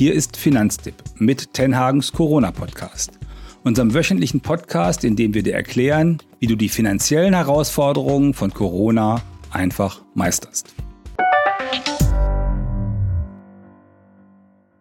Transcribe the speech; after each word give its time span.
Hier 0.00 0.14
ist 0.14 0.38
Finanztipp 0.38 0.94
mit 1.18 1.52
Tenhagens 1.52 2.12
Corona-Podcast. 2.12 3.18
Unserem 3.64 3.92
wöchentlichen 3.92 4.40
Podcast, 4.40 5.04
in 5.04 5.14
dem 5.14 5.34
wir 5.34 5.42
dir 5.42 5.52
erklären, 5.52 6.22
wie 6.38 6.46
du 6.46 6.56
die 6.56 6.70
finanziellen 6.70 7.34
Herausforderungen 7.34 8.32
von 8.32 8.50
Corona 8.50 9.22
einfach 9.50 10.00
meisterst. 10.14 10.74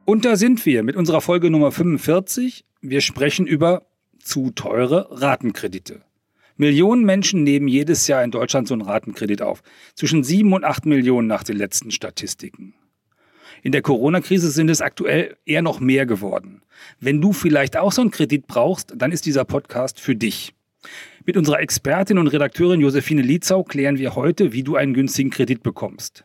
Und 0.05 0.23
da 0.23 0.37
sind 0.37 0.65
wir 0.65 0.83
mit 0.83 0.95
unserer 0.95 1.19
Folge 1.19 1.49
Nummer 1.49 1.73
45. 1.73 2.63
Wir 2.79 3.01
sprechen 3.01 3.45
über 3.45 3.87
zu 4.19 4.51
teure 4.51 5.09
Ratenkredite. 5.11 6.01
Millionen 6.55 7.03
Menschen 7.03 7.43
nehmen 7.43 7.67
jedes 7.67 8.07
Jahr 8.07 8.23
in 8.23 8.31
Deutschland 8.31 8.69
so 8.69 8.73
einen 8.73 8.83
Ratenkredit 8.83 9.41
auf. 9.41 9.63
Zwischen 9.95 10.23
sieben 10.23 10.53
und 10.53 10.63
acht 10.63 10.85
Millionen 10.85 11.27
nach 11.27 11.43
den 11.43 11.57
letzten 11.57 11.91
Statistiken. 11.91 12.73
In 13.63 13.71
der 13.71 13.81
Corona-Krise 13.81 14.51
sind 14.51 14.69
es 14.69 14.81
aktuell 14.81 15.35
eher 15.45 15.61
noch 15.61 15.79
mehr 15.79 16.05
geworden. 16.05 16.61
Wenn 16.99 17.21
du 17.21 17.33
vielleicht 17.33 17.77
auch 17.77 17.91
so 17.91 18.01
einen 18.01 18.11
Kredit 18.11 18.47
brauchst, 18.47 18.93
dann 18.95 19.11
ist 19.11 19.25
dieser 19.25 19.45
Podcast 19.45 19.99
für 19.99 20.15
dich. 20.15 20.53
Mit 21.25 21.37
unserer 21.37 21.59
Expertin 21.59 22.17
und 22.17 22.27
Redakteurin 22.27 22.81
Josephine 22.81 23.21
Lietzau 23.21 23.63
klären 23.63 23.97
wir 23.97 24.15
heute, 24.15 24.53
wie 24.53 24.63
du 24.63 24.75
einen 24.75 24.93
günstigen 24.93 25.29
Kredit 25.29 25.61
bekommst. 25.61 26.23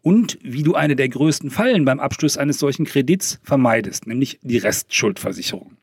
Und 0.00 0.38
wie 0.42 0.62
du 0.64 0.74
eine 0.74 0.96
der 0.96 1.08
größten 1.08 1.50
Fallen 1.50 1.84
beim 1.84 2.00
Abschluss 2.00 2.36
eines 2.36 2.58
solchen 2.58 2.86
Kredits 2.86 3.38
vermeidest, 3.44 4.06
nämlich 4.06 4.40
die 4.42 4.58
Restschuldversicherung. 4.58 5.76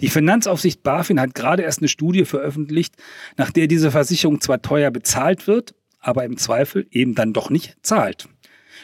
Die 0.00 0.08
Finanzaufsicht 0.08 0.82
BaFin 0.82 1.20
hat 1.20 1.34
gerade 1.34 1.62
erst 1.62 1.80
eine 1.80 1.88
Studie 1.88 2.24
veröffentlicht, 2.24 2.94
nach 3.36 3.50
der 3.50 3.66
diese 3.66 3.90
Versicherung 3.90 4.40
zwar 4.40 4.60
teuer 4.60 4.90
bezahlt 4.90 5.46
wird, 5.46 5.74
aber 5.98 6.24
im 6.24 6.36
Zweifel 6.36 6.86
eben 6.90 7.14
dann 7.14 7.32
doch 7.32 7.50
nicht 7.50 7.76
zahlt. 7.82 8.28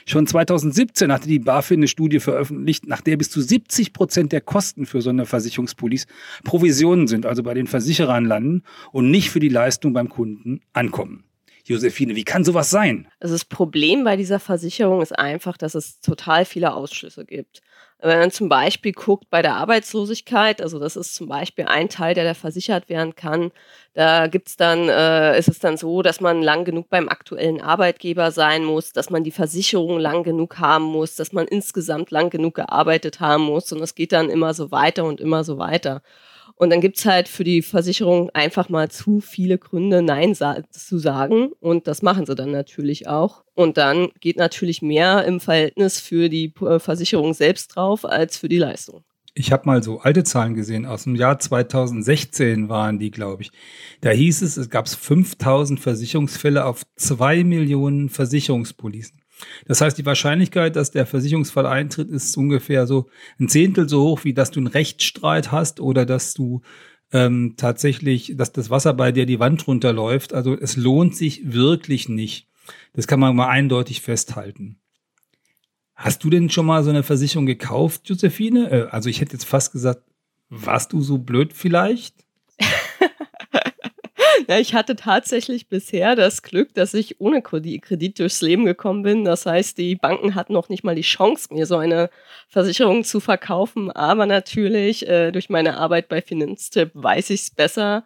Schon 0.06 0.26
2017 0.26 1.10
hatte 1.12 1.28
die 1.28 1.38
BaFin 1.38 1.80
eine 1.80 1.88
Studie 1.88 2.20
veröffentlicht, 2.20 2.86
nach 2.86 3.00
der 3.00 3.16
bis 3.16 3.30
zu 3.30 3.40
70 3.40 3.92
Prozent 3.92 4.32
der 4.32 4.40
Kosten 4.40 4.86
für 4.86 5.00
so 5.00 5.10
eine 5.10 5.26
Versicherungspolice 5.26 6.06
Provisionen 6.44 7.06
sind, 7.06 7.26
also 7.26 7.42
bei 7.42 7.54
den 7.54 7.66
Versicherern 7.66 8.24
landen 8.24 8.62
und 8.92 9.10
nicht 9.10 9.30
für 9.30 9.40
die 9.40 9.48
Leistung 9.48 9.92
beim 9.92 10.08
Kunden 10.08 10.60
ankommen. 10.72 11.24
Josephine, 11.66 12.14
wie 12.14 12.24
kann 12.24 12.44
sowas 12.44 12.68
sein? 12.68 13.08
Also 13.20 13.34
das 13.34 13.46
Problem 13.46 14.04
bei 14.04 14.16
dieser 14.16 14.38
Versicherung 14.38 15.00
ist 15.00 15.18
einfach, 15.18 15.56
dass 15.56 15.74
es 15.74 16.00
total 16.00 16.44
viele 16.44 16.74
Ausschlüsse 16.74 17.24
gibt. 17.24 17.62
Wenn 18.00 18.18
man 18.18 18.30
zum 18.30 18.50
Beispiel 18.50 18.92
guckt 18.92 19.30
bei 19.30 19.40
der 19.40 19.54
Arbeitslosigkeit, 19.56 20.60
also 20.60 20.78
das 20.78 20.94
ist 20.96 21.14
zum 21.14 21.26
Beispiel 21.28 21.64
ein 21.66 21.88
Teil, 21.88 22.14
der 22.14 22.24
da 22.24 22.34
versichert 22.34 22.88
werden 22.90 23.14
kann, 23.14 23.50
da 23.94 24.26
gibt's 24.26 24.56
dann, 24.56 24.88
äh, 24.88 25.38
ist 25.38 25.48
es 25.48 25.58
dann 25.58 25.76
so, 25.78 26.02
dass 26.02 26.20
man 26.20 26.42
lang 26.42 26.64
genug 26.64 26.90
beim 26.90 27.08
aktuellen 27.08 27.62
Arbeitgeber 27.62 28.30
sein 28.30 28.64
muss, 28.64 28.92
dass 28.92 29.08
man 29.08 29.24
die 29.24 29.30
Versicherung 29.30 29.98
lang 29.98 30.22
genug 30.22 30.58
haben 30.58 30.84
muss, 30.84 31.16
dass 31.16 31.32
man 31.32 31.46
insgesamt 31.46 32.10
lang 32.10 32.28
genug 32.30 32.56
gearbeitet 32.56 33.20
haben 33.20 33.44
muss 33.44 33.72
und 33.72 33.80
es 33.80 33.94
geht 33.94 34.12
dann 34.12 34.28
immer 34.28 34.52
so 34.52 34.70
weiter 34.70 35.04
und 35.04 35.20
immer 35.20 35.44
so 35.44 35.56
weiter. 35.58 36.02
Und 36.56 36.70
dann 36.70 36.80
gibt's 36.80 37.04
halt 37.04 37.28
für 37.28 37.44
die 37.44 37.62
Versicherung 37.62 38.30
einfach 38.30 38.68
mal 38.68 38.90
zu 38.90 39.20
viele 39.20 39.58
Gründe, 39.58 40.02
Nein 40.02 40.34
sa 40.34 40.62
zu 40.70 40.98
sagen. 40.98 41.50
Und 41.60 41.88
das 41.88 42.02
machen 42.02 42.26
sie 42.26 42.34
dann 42.34 42.52
natürlich 42.52 43.08
auch. 43.08 43.44
Und 43.54 43.76
dann 43.76 44.10
geht 44.20 44.36
natürlich 44.36 44.80
mehr 44.82 45.24
im 45.24 45.40
Verhältnis 45.40 46.00
für 46.00 46.28
die 46.28 46.52
äh, 46.60 46.78
Versicherung 46.78 47.34
selbst 47.34 47.74
drauf 47.74 48.04
als 48.04 48.38
für 48.38 48.48
die 48.48 48.58
Leistung. 48.58 49.02
Ich 49.36 49.50
habe 49.50 49.66
mal 49.66 49.82
so 49.82 49.98
alte 49.98 50.22
Zahlen 50.22 50.54
gesehen. 50.54 50.86
Aus 50.86 51.04
dem 51.04 51.16
Jahr 51.16 51.40
2016 51.40 52.68
waren 52.68 53.00
die, 53.00 53.10
glaube 53.10 53.42
ich. 53.42 53.50
Da 54.00 54.10
hieß 54.10 54.42
es, 54.42 54.56
es 54.56 54.70
gab 54.70 54.88
5000 54.88 55.80
Versicherungsfälle 55.80 56.64
auf 56.64 56.82
zwei 56.94 57.42
Millionen 57.42 58.10
Versicherungspolicen. 58.10 59.23
Das 59.66 59.80
heißt, 59.80 59.96
die 59.98 60.06
Wahrscheinlichkeit, 60.06 60.76
dass 60.76 60.90
der 60.90 61.06
Versicherungsfall 61.06 61.66
eintritt, 61.66 62.10
ist 62.10 62.36
ungefähr 62.36 62.86
so 62.86 63.08
ein 63.38 63.48
Zehntel 63.48 63.88
so 63.88 64.02
hoch, 64.02 64.24
wie 64.24 64.34
dass 64.34 64.50
du 64.50 64.60
einen 64.60 64.66
Rechtsstreit 64.66 65.52
hast 65.52 65.80
oder 65.80 66.06
dass 66.06 66.34
du 66.34 66.62
ähm, 67.12 67.54
tatsächlich, 67.56 68.34
dass 68.36 68.52
das 68.52 68.70
Wasser 68.70 68.92
bei 68.94 69.12
dir 69.12 69.26
die 69.26 69.38
Wand 69.40 69.66
runterläuft. 69.66 70.34
Also 70.34 70.56
es 70.58 70.76
lohnt 70.76 71.16
sich 71.16 71.52
wirklich 71.52 72.08
nicht. 72.08 72.48
Das 72.92 73.06
kann 73.06 73.20
man 73.20 73.36
mal 73.36 73.48
eindeutig 73.48 74.00
festhalten. 74.00 74.78
Hast 75.94 76.24
du 76.24 76.30
denn 76.30 76.50
schon 76.50 76.66
mal 76.66 76.82
so 76.82 76.90
eine 76.90 77.02
Versicherung 77.02 77.46
gekauft, 77.46 78.08
Josephine? 78.08 78.70
Äh, 78.70 78.88
also 78.90 79.08
ich 79.08 79.20
hätte 79.20 79.34
jetzt 79.34 79.44
fast 79.44 79.72
gesagt, 79.72 80.02
warst 80.48 80.92
du 80.92 81.00
so 81.00 81.18
blöd 81.18 81.52
vielleicht? 81.52 82.24
Ja, 84.48 84.58
ich 84.58 84.74
hatte 84.74 84.94
tatsächlich 84.96 85.68
bisher 85.68 86.16
das 86.16 86.42
Glück, 86.42 86.74
dass 86.74 86.92
ich 86.92 87.20
ohne 87.20 87.40
Kredit 87.40 88.18
durchs 88.18 88.42
Leben 88.42 88.64
gekommen 88.66 89.02
bin. 89.02 89.24
Das 89.24 89.46
heißt, 89.46 89.78
die 89.78 89.96
Banken 89.96 90.34
hatten 90.34 90.52
noch 90.52 90.68
nicht 90.68 90.84
mal 90.84 90.94
die 90.94 91.02
Chance, 91.02 91.52
mir 91.52 91.66
so 91.66 91.76
eine 91.76 92.10
Versicherung 92.48 93.04
zu 93.04 93.20
verkaufen. 93.20 93.90
Aber 93.90 94.26
natürlich, 94.26 95.08
äh, 95.08 95.30
durch 95.32 95.48
meine 95.48 95.78
Arbeit 95.78 96.08
bei 96.08 96.20
Finanztipp 96.20 96.90
weiß 96.94 97.30
ich 97.30 97.42
es 97.42 97.50
besser 97.50 98.04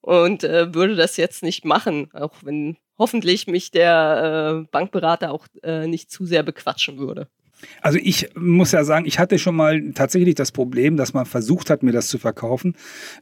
und 0.00 0.44
äh, 0.44 0.74
würde 0.74 0.96
das 0.96 1.16
jetzt 1.16 1.42
nicht 1.42 1.64
machen, 1.64 2.10
auch 2.12 2.34
wenn 2.42 2.76
hoffentlich 2.98 3.46
mich 3.46 3.70
der 3.70 4.62
äh, 4.64 4.68
Bankberater 4.70 5.32
auch 5.32 5.46
äh, 5.62 5.86
nicht 5.86 6.10
zu 6.10 6.26
sehr 6.26 6.42
bequatschen 6.42 6.98
würde. 6.98 7.28
Also 7.80 7.98
ich 8.02 8.30
muss 8.34 8.72
ja 8.72 8.84
sagen, 8.84 9.06
ich 9.06 9.18
hatte 9.18 9.38
schon 9.38 9.56
mal 9.56 9.92
tatsächlich 9.94 10.34
das 10.34 10.52
Problem, 10.52 10.96
dass 10.96 11.14
man 11.14 11.26
versucht 11.26 11.70
hat, 11.70 11.82
mir 11.82 11.92
das 11.92 12.08
zu 12.08 12.18
verkaufen. 12.18 12.74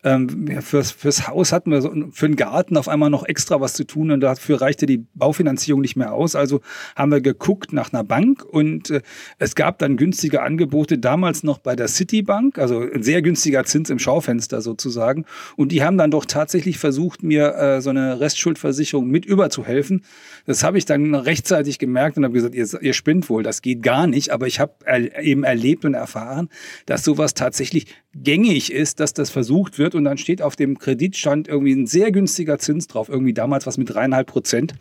Ähm, 0.05 0.61
fürs, 0.63 0.91
fürs 0.91 1.29
Haus 1.29 1.53
hatten 1.53 1.71
wir 1.71 1.83
so, 1.83 1.93
für 2.13 2.29
den 2.29 2.37
Garten 2.37 2.77
auf 2.77 2.89
einmal 2.89 3.11
noch 3.11 3.25
extra 3.25 3.61
was 3.61 3.75
zu 3.75 3.85
tun 3.85 4.11
und 4.11 4.21
dafür 4.21 4.61
reichte 4.61 4.87
die 4.87 5.05
Baufinanzierung 5.15 5.81
nicht 5.81 5.97
mehr 5.97 6.13
aus. 6.13 6.35
Also 6.37 6.61
haben 6.97 7.11
wir 7.11 7.21
geguckt 7.21 7.73
nach 7.73 7.93
einer 7.93 8.05
Bank 8.05 8.45
und 8.45 8.91
äh, 8.91 9.03
es 9.39 9.55
gab 9.55 9.79
dann 9.79 9.97
günstige 9.97 10.43
Angebote, 10.43 10.99
damals 10.99 11.43
noch 11.43 11.59
bei 11.59 11.77
der 11.77 11.89
Citibank, 11.89 12.59
also 12.59 12.81
ein 12.81 13.03
sehr 13.03 13.23
günstiger 13.23 13.65
Zins 13.65 13.91
im 13.91 13.99
Schaufenster 13.99 14.61
sozusagen. 14.61 15.25
Und 15.57 15.73
die 15.73 15.83
haben 15.83 15.99
dann 15.99 16.11
doch 16.11 16.25
tatsächlich 16.25 16.79
versucht, 16.79 17.23
mir 17.23 17.55
äh, 17.57 17.81
so 17.81 17.91
eine 17.91 18.21
Restschuldversicherung 18.21 19.09
mit 19.09 19.25
überzuhelfen. 19.25 20.05
Das 20.47 20.65
habe 20.65 20.79
ich 20.79 20.85
dann 20.85 21.15
rechtzeitig 21.15 21.79
gemerkt 21.79 22.17
und 22.17 22.25
habe 22.25 22.35
gesagt, 22.35 22.55
ihr, 22.55 22.67
ihr 22.81 22.93
spinnt 22.93 23.29
wohl, 23.29 23.43
das 23.43 23.63
geht 23.63 23.83
gar 23.83 24.07
nicht 24.07 24.30
aber 24.31 24.47
ich 24.47 24.61
habe 24.61 24.75
er, 24.85 25.23
eben 25.23 25.45
erlebt 25.45 25.85
und 25.85 25.95
erfahren, 25.95 26.49
dass 26.87 27.05
sowas 27.05 27.35
tatsächlich 27.35 27.87
gängig 28.15 28.73
ist, 28.73 29.01
dass 29.01 29.15
das 29.15 29.31
versucht 29.31 29.79
wird 29.79 29.95
und 29.95 30.05
dann 30.05 30.19
steht 30.19 30.43
auf 30.43 30.57
dem 30.57 30.79
Kreditstand 30.79 31.49
irgendwie 31.49 31.73
ein 31.73 31.87
sehr 31.87 32.11
günstiger 32.11 32.59
Zins 32.59 32.87
drauf, 32.87 33.09
irgendwie 33.09 33.35
damals 33.35 33.67
was 33.67 33.79
mit 33.79 33.93
dreieinhalb 33.93 34.27
Prozent. 34.27 34.75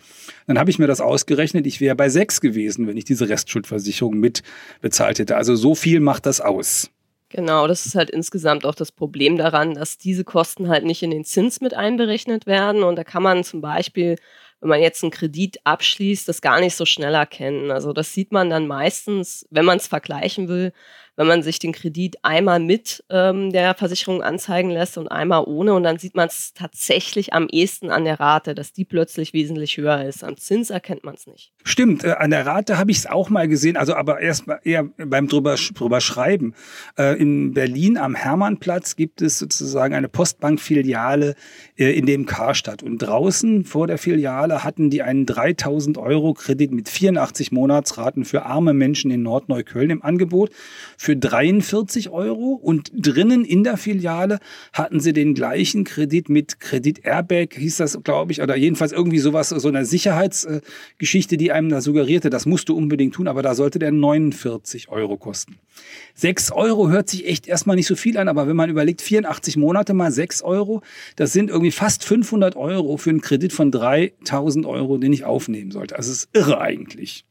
Dann 0.48 0.58
habe 0.58 0.70
ich 0.70 0.80
mir 0.80 0.88
das 0.88 1.02
ausgerechnet, 1.02 1.68
ich 1.68 1.82
wäre 1.82 1.96
bei 1.96 2.10
sechs 2.10 2.42
gewesen, 2.42 2.88
wenn 2.88 2.98
ich 2.98 3.06
diese 3.06 3.30
Restschuldversicherung 3.30 4.18
mit 4.18 4.44
bezahlt 4.82 5.20
hätte. 5.20 5.36
Also 5.36 5.56
so 5.56 5.76
viel 5.76 6.00
macht 6.00 6.26
das 6.26 6.42
aus. 6.42 6.90
Genau, 7.30 7.68
das 7.68 7.86
ist 7.86 7.94
halt 7.94 8.10
insgesamt 8.10 8.66
auch 8.66 8.74
das 8.74 8.92
Problem 8.92 9.38
daran, 9.38 9.76
dass 9.76 10.00
diese 10.00 10.24
Kosten 10.24 10.68
halt 10.68 10.84
nicht 10.84 11.04
in 11.04 11.12
den 11.12 11.24
Zins 11.24 11.62
mit 11.62 11.76
einberechnet 11.76 12.48
werden. 12.48 12.82
Und 12.82 12.96
da 12.96 13.04
kann 13.04 13.22
man 13.22 13.44
zum 13.44 13.62
Beispiel 13.62 14.16
wenn 14.62 14.70
man 14.70 14.82
jetzt 14.82 15.04
einen 15.04 15.12
Kredit 15.12 15.60
abschließt, 15.64 16.28
das 16.28 16.42
gar 16.42 16.60
nicht 16.60 16.76
so 16.76 16.86
schnell 16.86 17.14
erkennen. 17.14 17.72
Also 17.72 17.94
das 17.94 18.14
sieht 18.14 18.32
man 18.32 18.50
dann 18.50 18.68
meistens, 18.68 19.48
wenn 19.50 19.66
man 19.66 19.78
es 19.78 19.88
vergleichen 19.88 20.48
will, 20.48 20.74
wenn 21.20 21.28
man 21.28 21.44
sich 21.44 21.60
den 21.60 21.74
Kredit 21.74 22.16
einmal 22.24 22.62
mit 22.62 23.04
ähm, 23.10 23.52
der 23.52 23.76
Versicherung 23.76 24.24
anzeigen 24.24 24.70
lässt 24.70 24.98
und 24.98 25.10
einmal 25.10 25.44
ohne. 25.46 25.74
Und 25.74 25.84
dann 25.84 26.00
sieht 26.00 26.16
man 26.16 26.30
es 26.30 26.54
tatsächlich 26.54 27.34
am 27.34 27.50
ehesten 27.50 27.92
an 27.92 28.06
der 28.06 28.22
Rate, 28.22 28.56
dass 28.56 28.72
die 28.72 28.86
plötzlich 28.86 29.34
wesentlich 29.34 29.76
höher 29.76 30.06
ist. 30.06 30.24
Am 30.24 30.38
Zins 30.38 30.70
erkennt 30.70 31.04
man 31.04 31.16
es 31.16 31.28
nicht. 31.28 31.52
Stimmt, 31.66 32.06
äh, 32.06 32.12
an 32.12 32.32
der 32.32 32.46
Rate 32.46 32.78
habe 32.78 32.92
ich 32.92 33.00
es 33.00 33.06
auch 33.06 33.30
mal 33.30 33.50
gesehen, 33.50 33.76
also 33.76 33.96
aber 33.96 34.22
erst 34.22 34.48
mal 34.48 34.62
eher 34.64 34.86
beim 34.86 35.28
drüber, 35.28 35.56
drüber 35.74 36.00
schreiben. 36.00 36.54
Äh, 36.98 37.20
in 37.20 37.54
Berlin 37.54 37.98
am 37.98 38.16
Hermannplatz 38.16 38.96
gibt 38.96 39.22
es 39.22 39.40
sozusagen 39.40 39.94
eine 39.94 40.08
Postbankfiliale 40.08 41.36
äh, 41.78 41.98
in 41.98 42.06
dem 42.06 42.28
Karstadt. 42.28 42.82
Und 42.82 43.00
draußen 43.00 43.66
vor 43.66 43.88
der 43.88 43.98
Filiale 43.98 44.64
hatten 44.64 44.90
die 44.90 45.02
einen 45.02 45.26
3000 45.26 45.98
Euro 45.98 46.34
Kredit 46.34 46.72
mit 46.72 46.88
84 46.88 47.52
Monatsraten 47.52 48.24
für 48.24 48.46
arme 48.46 48.74
Menschen 48.74 49.12
in 49.12 49.22
Nordneukölln 49.22 49.90
im 49.90 50.02
Angebot. 50.02 50.52
Für 50.98 51.09
für 51.10 51.18
43 51.18 52.12
Euro 52.12 52.52
und 52.62 52.92
drinnen 52.94 53.44
in 53.44 53.64
der 53.64 53.78
Filiale 53.78 54.38
hatten 54.74 55.00
sie 55.00 55.12
den 55.12 55.34
gleichen 55.34 55.84
Kredit 55.84 56.30
mit 56.30 56.60
Kredit 56.60 57.04
Airbag, 57.04 57.56
hieß 57.56 57.78
das, 57.78 57.98
glaube 58.04 58.32
ich, 58.32 58.44
oder 58.44 58.56
jedenfalls 58.56 58.92
irgendwie 58.92 59.18
sowas, 59.18 59.50
so 59.50 59.68
eine 59.68 59.86
Sicherheitsgeschichte, 59.86 61.38
die 61.38 61.52
einem 61.52 61.70
da 61.70 61.82
suggerierte, 61.82 62.30
das 62.30 62.46
musst 62.46 62.70
du 62.70 62.78
unbedingt 62.78 63.16
tun, 63.16 63.28
aber 63.28 63.42
da 63.42 63.56
sollte 63.56 63.80
der 63.80 63.92
49 63.92 64.90
Euro 64.90 65.18
kosten. 65.18 65.58
6 66.14 66.52
Euro 66.52 66.90
hört 66.90 67.10
sich 67.10 67.28
echt 67.28 67.48
erstmal 67.48 67.76
nicht 67.76 67.88
so 67.88 67.96
viel 67.96 68.16
an, 68.20 68.28
aber 68.28 68.48
wenn 68.48 68.56
man 68.56 68.70
überlegt, 68.70 69.02
84 69.02 69.58
Monate 69.58 69.96
mal 69.96 70.12
6 70.12 70.44
Euro, 70.44 70.84
das 71.16 71.34
sind 71.34 71.50
irgendwie 71.50 71.72
fast 71.72 72.04
500 72.04 72.56
Euro 72.56 72.98
für 72.98 73.10
einen 73.10 73.22
Kredit 73.22 73.52
von 73.52 73.72
3000 73.72 74.68
Euro, 74.68 75.00
den 75.00 75.12
ich 75.12 75.26
aufnehmen 75.26 75.72
sollte. 75.72 75.96
Also 75.96 76.12
es 76.12 76.26
ist 76.26 76.30
irre 76.34 76.62
eigentlich. 76.62 77.26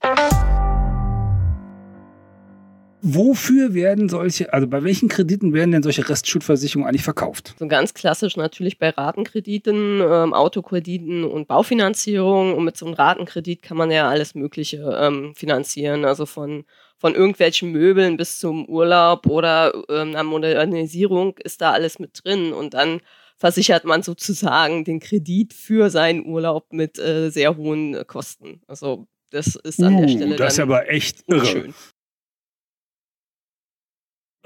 Wofür 3.03 3.75
werden 3.75 4.09
solche, 4.09 4.53
also 4.53 4.67
bei 4.67 4.83
welchen 4.85 5.09
Krediten 5.09 5.53
werden 5.53 5.73
denn 5.73 5.83
solche 5.83 6.09
Restschuldversicherungen 6.09 6.89
eigentlich 6.89 7.05
verkauft? 7.05 7.55
So 7.59 7.67
ganz 7.69 7.95
klassisch 7.95 8.37
natürlich 8.37 8.79
bei 8.79 8.91
Ratenkrediten, 8.91 10.01
ähm, 10.01 10.35
Autokrediten 10.35 11.25
und 11.25 11.49
Baufinanzierung. 11.49 12.55
Und 12.55 12.65
mit 12.65 12.77
so 12.77 12.87
einem 12.87 12.95
Ratenkredit 12.95 13.63
kann 13.63 13.77
man 13.77 13.91
ja 13.91 14.09
alles 14.09 14.35
Mögliche 14.35 14.99
ähm, 15.01 15.35
finanzieren, 15.35 16.05
also 16.05 16.27
von 16.27 16.65
von 17.01 17.15
irgendwelchen 17.15 17.71
Möbeln 17.71 18.17
bis 18.17 18.41
zum 18.41 18.69
Urlaub 18.69 19.27
oder 19.27 19.73
ähm, 19.89 20.09
einer 20.11 20.25
Modernisierung 20.25 21.39
ist 21.39 21.61
da 21.61 21.71
alles 21.71 22.01
mit 22.01 22.25
drin. 22.25 22.53
Und 22.53 22.75
dann 22.75 23.01
versichert 23.37 23.85
man 23.85 24.03
sozusagen 24.03 24.85
den 24.85 24.99
Kredit 24.99 25.55
für 25.55 25.91
seinen 25.91 26.27
Urlaub 26.27 26.73
mit 26.73 26.99
äh, 26.99 27.31
sehr 27.31 27.57
hohen 27.57 27.95
äh, 27.95 28.05
Kosten. 28.05 28.63
Also 28.67 29.07
das 29.31 29.55
ist 29.55 29.81
an 29.81 29.95
uh, 29.95 30.01
der 30.01 30.09
Stelle. 30.09 30.37
Das 30.37 30.55
ist 30.55 30.61
aber 30.61 30.91
echt 30.91 31.23
irre. 31.29 31.47
Schön. 31.47 31.75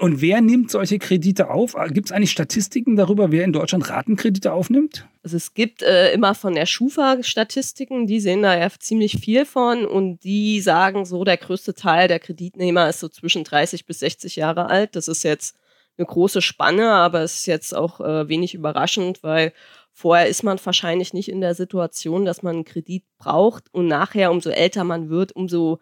Und 0.03 0.19
wer 0.19 0.41
nimmt 0.41 0.69
solche 0.69 0.99
Kredite 0.99 1.49
auf? 1.49 1.77
Gibt 1.91 2.07
es 2.07 2.11
eigentlich 2.11 2.31
Statistiken 2.31 2.97
darüber, 2.97 3.31
wer 3.31 3.45
in 3.45 3.53
Deutschland 3.53 3.89
Ratenkredite 3.89 4.51
aufnimmt? 4.51 5.07
Also 5.23 5.37
es 5.37 5.53
gibt 5.53 5.81
äh, 5.81 6.11
immer 6.11 6.35
von 6.35 6.55
der 6.55 6.65
Schufa 6.65 7.23
Statistiken, 7.23 8.05
die 8.05 8.19
sehen 8.19 8.41
da 8.41 8.53
ja 8.59 8.67
ziemlich 8.77 9.13
viel 9.13 9.45
von 9.45 9.85
und 9.85 10.21
die 10.25 10.59
sagen 10.59 11.05
so, 11.05 11.23
der 11.23 11.37
größte 11.37 11.73
Teil 11.73 12.09
der 12.09 12.19
Kreditnehmer 12.19 12.89
ist 12.89 12.99
so 12.99 13.07
zwischen 13.07 13.45
30 13.45 13.85
bis 13.85 13.99
60 13.99 14.35
Jahre 14.35 14.65
alt. 14.65 14.97
Das 14.97 15.07
ist 15.07 15.23
jetzt 15.23 15.55
eine 15.97 16.05
große 16.05 16.41
Spanne, 16.41 16.91
aber 16.91 17.21
es 17.21 17.35
ist 17.35 17.45
jetzt 17.45 17.73
auch 17.73 18.01
äh, 18.01 18.27
wenig 18.27 18.55
überraschend, 18.55 19.23
weil 19.23 19.53
vorher 19.93 20.27
ist 20.27 20.43
man 20.43 20.59
wahrscheinlich 20.61 21.13
nicht 21.13 21.29
in 21.29 21.39
der 21.39 21.55
Situation, 21.55 22.25
dass 22.25 22.43
man 22.43 22.55
einen 22.55 22.65
Kredit 22.65 23.05
braucht 23.19 23.73
und 23.73 23.87
nachher, 23.87 24.31
umso 24.31 24.49
älter 24.49 24.83
man 24.83 25.09
wird, 25.09 25.31
umso 25.31 25.79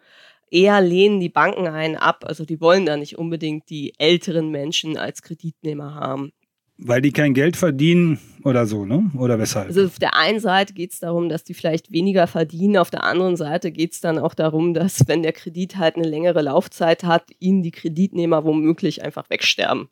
eher 0.52 0.80
lehnen 0.80 1.20
die 1.20 1.28
Banken 1.28 1.66
einen 1.66 1.96
ab. 1.96 2.24
Also 2.26 2.44
die 2.44 2.60
wollen 2.60 2.86
da 2.86 2.96
nicht 2.96 3.18
unbedingt 3.18 3.70
die 3.70 3.94
älteren 3.98 4.50
Menschen 4.50 4.96
als 4.96 5.22
Kreditnehmer 5.22 5.94
haben. 5.94 6.32
Weil 6.78 7.00
die 7.00 7.12
kein 7.12 7.32
Geld 7.32 7.56
verdienen 7.56 8.18
oder 8.44 8.66
so, 8.66 8.84
ne? 8.84 9.10
Oder 9.16 9.38
weshalb? 9.38 9.68
Also 9.68 9.84
auf 9.84 9.98
der 9.98 10.16
einen 10.16 10.40
Seite 10.40 10.72
geht 10.72 10.92
es 10.92 10.98
darum, 10.98 11.28
dass 11.28 11.44
die 11.44 11.54
vielleicht 11.54 11.92
weniger 11.92 12.26
verdienen, 12.26 12.76
auf 12.76 12.90
der 12.90 13.04
anderen 13.04 13.36
Seite 13.36 13.70
geht 13.70 13.92
es 13.92 14.00
dann 14.00 14.18
auch 14.18 14.34
darum, 14.34 14.74
dass 14.74 15.06
wenn 15.06 15.22
der 15.22 15.32
Kredit 15.32 15.76
halt 15.76 15.96
eine 15.96 16.08
längere 16.08 16.42
Laufzeit 16.42 17.04
hat, 17.04 17.30
ihnen 17.38 17.62
die 17.62 17.70
Kreditnehmer 17.70 18.44
womöglich 18.44 19.04
einfach 19.04 19.30
wegsterben. 19.30 19.90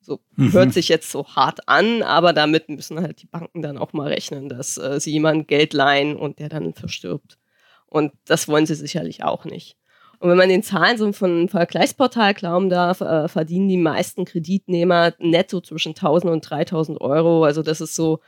So 0.00 0.20
mhm. 0.36 0.52
hört 0.52 0.72
sich 0.74 0.88
jetzt 0.88 1.10
so 1.10 1.26
hart 1.26 1.68
an, 1.68 2.02
aber 2.02 2.32
damit 2.32 2.68
müssen 2.68 3.00
halt 3.00 3.22
die 3.22 3.26
Banken 3.26 3.62
dann 3.62 3.78
auch 3.78 3.92
mal 3.92 4.08
rechnen, 4.08 4.48
dass 4.48 4.76
äh, 4.76 5.00
sie 5.00 5.12
jemandem 5.12 5.46
Geld 5.46 5.72
leihen 5.72 6.16
und 6.16 6.38
der 6.38 6.48
dann 6.48 6.74
verstirbt. 6.74 7.38
Und 7.86 8.12
das 8.26 8.46
wollen 8.46 8.66
sie 8.66 8.74
sicherlich 8.74 9.24
auch 9.24 9.46
nicht. 9.46 9.76
Und 10.18 10.30
wenn 10.30 10.36
man 10.36 10.48
den 10.48 10.62
Zahlen 10.62 10.98
so 10.98 11.12
von 11.12 11.48
Vergleichsportal 11.48 12.34
glauben 12.34 12.70
darf, 12.70 13.00
äh, 13.00 13.28
verdienen 13.28 13.68
die 13.68 13.76
meisten 13.76 14.24
Kreditnehmer 14.24 15.12
netto 15.18 15.60
zwischen 15.60 15.94
1000 15.94 16.32
und 16.32 16.40
3000 16.40 17.00
Euro. 17.00 17.44
Also 17.44 17.62
das 17.62 17.80
ist 17.80 17.94
so 17.94 18.20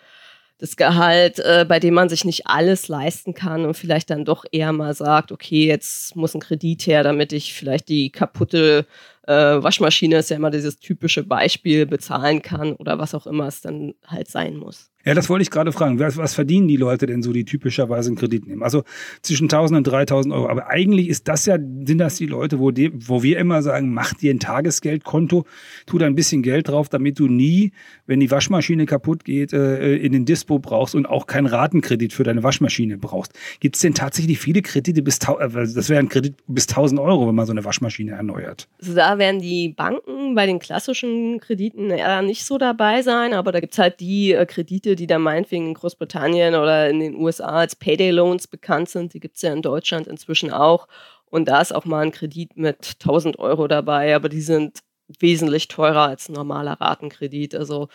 das 0.58 0.76
Gehalt, 0.76 1.38
äh, 1.38 1.64
bei 1.66 1.78
dem 1.78 1.94
man 1.94 2.08
sich 2.08 2.24
nicht 2.24 2.46
alles 2.46 2.88
leisten 2.88 3.32
kann 3.32 3.64
und 3.64 3.74
vielleicht 3.74 4.10
dann 4.10 4.24
doch 4.24 4.44
eher 4.50 4.72
mal 4.72 4.92
sagt, 4.92 5.30
okay, 5.30 5.66
jetzt 5.66 6.16
muss 6.16 6.34
ein 6.34 6.40
Kredit 6.40 6.86
her, 6.86 7.04
damit 7.04 7.32
ich 7.32 7.54
vielleicht 7.54 7.88
die 7.88 8.10
kaputte 8.10 8.84
äh, 9.28 9.62
Waschmaschine, 9.62 10.16
ist 10.16 10.30
ja 10.30 10.36
immer 10.36 10.50
dieses 10.50 10.78
typische 10.78 11.22
Beispiel, 11.22 11.84
bezahlen 11.84 12.40
kann 12.40 12.72
oder 12.72 12.98
was 12.98 13.14
auch 13.14 13.26
immer 13.26 13.46
es 13.46 13.60
dann 13.60 13.94
halt 14.06 14.28
sein 14.28 14.56
muss. 14.56 14.90
Ja, 15.08 15.14
das 15.14 15.30
wollte 15.30 15.42
ich 15.42 15.50
gerade 15.50 15.72
fragen. 15.72 15.98
Was, 16.00 16.16
was, 16.16 16.34
verdienen 16.34 16.68
die 16.68 16.76
Leute 16.76 17.06
denn 17.06 17.22
so, 17.22 17.32
die 17.32 17.44
typischerweise 17.44 18.10
einen 18.10 18.16
Kredit 18.16 18.46
nehmen? 18.46 18.62
Also 18.62 18.82
zwischen 19.22 19.44
1000 19.44 19.78
und 19.78 19.84
3000 19.84 20.34
Euro. 20.34 20.48
Aber 20.48 20.68
eigentlich 20.68 21.08
ist 21.08 21.28
das 21.28 21.46
ja, 21.46 21.56
sind 21.56 21.96
das 21.96 22.16
die 22.16 22.26
Leute, 22.26 22.58
wo, 22.58 22.72
die, 22.72 22.90
wo 22.92 23.22
wir 23.22 23.38
immer 23.38 23.62
sagen, 23.62 23.94
mach 23.94 24.12
dir 24.12 24.34
ein 24.34 24.40
Tagesgeldkonto, 24.40 25.46
tu 25.86 25.98
da 25.98 26.04
ein 26.04 26.14
bisschen 26.14 26.42
Geld 26.42 26.68
drauf, 26.68 26.88
damit 26.90 27.18
du 27.20 27.28
nie, 27.28 27.72
wenn 28.06 28.20
die 28.20 28.30
Waschmaschine 28.30 28.84
kaputt 28.84 29.24
geht, 29.24 29.54
äh, 29.54 29.96
in 29.96 30.12
den 30.12 30.26
Dispo 30.26 30.58
brauchst 30.58 30.94
und 30.94 31.06
auch 31.06 31.26
keinen 31.26 31.46
Ratenkredit 31.46 32.12
für 32.12 32.24
deine 32.24 32.42
Waschmaschine 32.42 32.98
brauchst. 32.98 33.32
Gibt 33.60 33.76
es 33.76 33.82
denn 33.82 33.94
tatsächlich 33.94 34.38
viele 34.38 34.60
Kredite 34.60 35.00
bis, 35.00 35.18
äh, 35.20 35.48
das 35.48 35.88
wäre 35.88 36.00
ein 36.00 36.10
Kredit 36.10 36.34
bis 36.48 36.66
1000 36.66 37.00
Euro, 37.00 37.28
wenn 37.28 37.34
man 37.34 37.46
so 37.46 37.52
eine 37.52 37.64
Waschmaschine 37.64 38.12
erneuert? 38.12 38.68
Also 38.80 38.92
werden 39.18 39.40
die 39.40 39.68
Banken 39.68 40.34
bei 40.34 40.46
den 40.46 40.58
klassischen 40.58 41.40
Krediten 41.40 41.90
eher 41.90 42.22
nicht 42.22 42.44
so 42.44 42.58
dabei 42.58 43.02
sein, 43.02 43.34
aber 43.34 43.52
da 43.52 43.60
gibt 43.60 43.74
es 43.74 43.78
halt 43.78 44.00
die 44.00 44.32
äh, 44.32 44.46
Kredite, 44.46 44.96
die 44.96 45.06
da 45.06 45.18
meinetwegen 45.18 45.68
in 45.68 45.74
Großbritannien 45.74 46.54
oder 46.54 46.88
in 46.88 47.00
den 47.00 47.16
USA 47.16 47.58
als 47.58 47.76
Payday 47.76 48.10
Loans 48.10 48.46
bekannt 48.46 48.88
sind. 48.88 49.14
Die 49.14 49.20
gibt 49.20 49.36
es 49.36 49.42
ja 49.42 49.52
in 49.52 49.62
Deutschland 49.62 50.06
inzwischen 50.06 50.52
auch. 50.52 50.88
Und 51.26 51.48
da 51.48 51.60
ist 51.60 51.74
auch 51.74 51.84
mal 51.84 52.04
ein 52.04 52.12
Kredit 52.12 52.56
mit 52.56 52.96
1000 53.00 53.38
Euro 53.38 53.68
dabei, 53.68 54.14
aber 54.14 54.28
die 54.28 54.40
sind 54.40 54.80
wesentlich 55.20 55.68
teurer 55.68 56.08
als 56.08 56.28
ein 56.28 56.34
normaler 56.34 56.80
Ratenkredit. 56.80 57.54
Also 57.54 57.88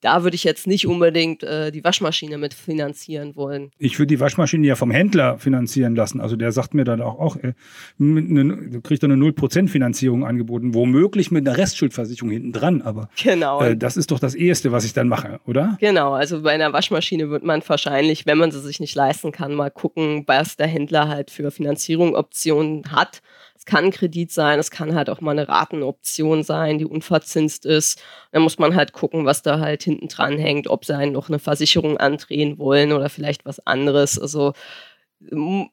da 0.00 0.22
würde 0.22 0.34
ich 0.34 0.44
jetzt 0.44 0.66
nicht 0.66 0.86
unbedingt 0.86 1.42
äh, 1.42 1.70
die 1.70 1.82
Waschmaschine 1.82 2.38
mit 2.38 2.54
finanzieren 2.54 3.34
wollen. 3.36 3.70
Ich 3.78 3.98
würde 3.98 4.08
die 4.08 4.20
Waschmaschine 4.20 4.66
ja 4.66 4.76
vom 4.76 4.90
Händler 4.90 5.38
finanzieren 5.38 5.96
lassen. 5.96 6.20
Also 6.20 6.36
der 6.36 6.52
sagt 6.52 6.74
mir 6.74 6.84
dann 6.84 7.00
auch, 7.00 7.18
auch 7.18 7.36
äh, 7.36 7.54
ne, 7.98 8.68
du 8.70 8.80
kriegst 8.80 9.02
eine 9.04 9.14
0% 9.14 9.68
Finanzierung 9.68 10.24
angeboten, 10.24 10.74
womöglich 10.74 11.30
mit 11.30 11.46
einer 11.46 11.56
Restschuldversicherung 11.56 12.30
hinten 12.30 12.52
dran. 12.52 12.82
Aber 12.82 13.08
genau. 13.22 13.60
Äh, 13.62 13.76
das 13.76 13.96
ist 13.96 14.10
doch 14.10 14.18
das 14.18 14.34
Erste, 14.34 14.72
was 14.72 14.84
ich 14.84 14.92
dann 14.92 15.08
mache, 15.08 15.40
oder? 15.46 15.76
Genau, 15.80 16.12
also 16.12 16.42
bei 16.42 16.52
einer 16.52 16.72
Waschmaschine 16.72 17.30
wird 17.30 17.42
man 17.42 17.62
wahrscheinlich, 17.66 18.26
wenn 18.26 18.38
man 18.38 18.50
sie 18.50 18.60
sich 18.60 18.80
nicht 18.80 18.94
leisten 18.94 19.32
kann, 19.32 19.54
mal 19.54 19.70
gucken, 19.70 20.24
was 20.26 20.56
der 20.56 20.66
Händler 20.66 21.08
halt 21.08 21.30
für 21.30 21.50
Finanzierungsoptionen 21.50 22.92
hat 22.92 23.22
kann 23.66 23.90
Kredit 23.90 24.32
sein, 24.32 24.58
es 24.58 24.70
kann 24.70 24.94
halt 24.94 25.10
auch 25.10 25.20
mal 25.20 25.32
eine 25.32 25.48
Ratenoption 25.48 26.42
sein, 26.42 26.78
die 26.78 26.86
unverzinst 26.86 27.66
ist. 27.66 28.00
Da 28.32 28.40
muss 28.40 28.58
man 28.58 28.74
halt 28.74 28.92
gucken, 28.92 29.26
was 29.26 29.42
da 29.42 29.58
halt 29.60 29.82
hinten 29.82 30.08
dran 30.08 30.38
hängt, 30.38 30.68
ob 30.68 30.84
sie 30.84 30.96
einen 30.96 31.12
noch 31.12 31.28
eine 31.28 31.38
Versicherung 31.38 31.98
andrehen 31.98 32.58
wollen 32.58 32.92
oder 32.92 33.08
vielleicht 33.08 33.44
was 33.44 33.60
anderes. 33.66 34.18
Also 34.18 34.52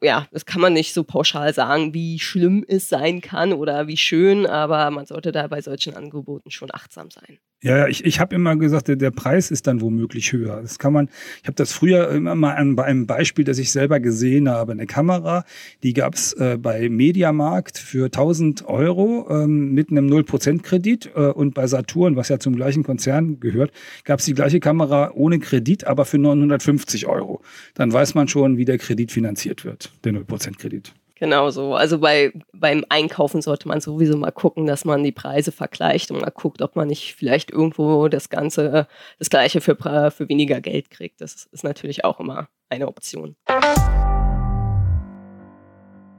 ja, 0.02 0.28
das 0.32 0.46
kann 0.46 0.62
man 0.62 0.74
nicht 0.74 0.94
so 0.94 1.04
pauschal 1.04 1.54
sagen, 1.54 1.94
wie 1.94 2.20
schlimm 2.20 2.64
es 2.68 2.90
sein 2.90 3.22
kann 3.22 3.54
oder 3.54 3.88
wie 3.88 3.98
schön, 3.98 4.46
aber 4.46 4.90
man 4.92 5.06
sollte 5.06 5.32
da 5.32 5.48
bei 5.48 5.62
solchen 5.62 5.96
Angeboten 5.96 6.50
schon 6.52 6.70
achtsam 6.74 7.12
sein. 7.12 7.40
Ja, 7.64 7.88
ich, 7.88 8.04
ich 8.04 8.20
habe 8.20 8.36
immer 8.36 8.58
gesagt, 8.58 8.90
der, 8.90 8.98
der 8.98 9.12
Preis 9.12 9.50
ist 9.50 9.68
dann 9.68 9.80
womöglich 9.80 10.34
höher. 10.34 10.62
Das 10.62 10.80
kann 10.80 10.92
man, 10.92 11.08
ich 11.42 11.48
habe 11.48 11.56
das 11.56 11.72
früher 11.72 12.10
immer 12.10 12.36
mal 12.36 12.56
an, 12.56 12.76
bei 12.76 12.84
einem 12.84 13.08
Beispiel, 13.08 13.46
das 13.46 13.58
ich 13.58 13.72
selber 13.72 14.02
gesehen 14.02 14.50
habe, 14.50 14.74
eine 14.74 14.86
Kamera, 14.86 15.46
die 15.82 15.94
gab 15.94 16.16
es 16.16 16.34
äh, 16.34 16.58
bei 16.62 16.90
Mediamarkt 16.90 17.78
für 17.78 18.08
1000 18.08 18.68
Euro 18.68 19.28
ähm, 19.30 19.74
mit 19.74 19.92
einem 19.92 20.08
0% 20.08 20.62
Kredit 20.62 21.12
äh, 21.16 21.28
und 21.28 21.54
bei 21.54 21.66
Saturn, 21.66 22.18
was 22.18 22.28
ja 22.28 22.38
zum 22.38 22.54
gleichen 22.54 22.84
Konzern 22.84 23.40
gehört, 23.40 23.72
gab 24.04 24.20
es 24.20 24.26
die 24.26 24.34
gleiche 24.34 24.60
Kamera 24.60 25.12
ohne 25.14 25.40
Kredit, 25.40 25.88
aber 25.88 26.04
für 26.04 26.18
950 26.18 27.08
Euro. 27.08 27.42
Dann 27.76 27.94
weiß 27.94 28.14
man 28.14 28.28
schon, 28.28 28.58
wie 28.58 28.66
der 28.66 28.78
Kredit 28.78 29.14
finanziert 29.14 29.64
wird, 29.64 29.94
der 30.04 30.12
0% 30.12 30.58
Kredit. 30.58 30.94
Genau 31.16 31.52
so. 31.52 31.76
Also 31.76 32.00
bei, 32.00 32.34
beim 32.54 32.84
Einkaufen 32.90 33.42
sollte 33.42 33.68
man 33.68 33.80
sowieso 33.80 34.18
mal 34.18 34.32
gucken, 34.32 34.66
dass 34.66 34.84
man 34.84 35.04
die 35.04 35.12
Preise 35.12 35.52
vergleicht 35.52 36.10
und 36.12 36.22
mal 36.22 36.32
guckt, 36.32 36.62
ob 36.62 36.76
man 36.76 36.88
nicht 36.88 37.16
vielleicht 37.16 37.52
irgendwo 37.52 38.08
das 38.08 38.30
Ganze, 38.30 38.88
das 39.20 39.30
Gleiche 39.30 39.62
für, 39.62 39.76
für 40.12 40.28
weniger 40.28 40.60
Geld 40.60 40.90
kriegt. 40.90 41.22
Das 41.22 41.48
ist 41.52 41.64
natürlich 41.64 42.04
auch 42.04 42.20
immer 42.20 42.50
eine 42.70 42.88
Option. 42.88 43.36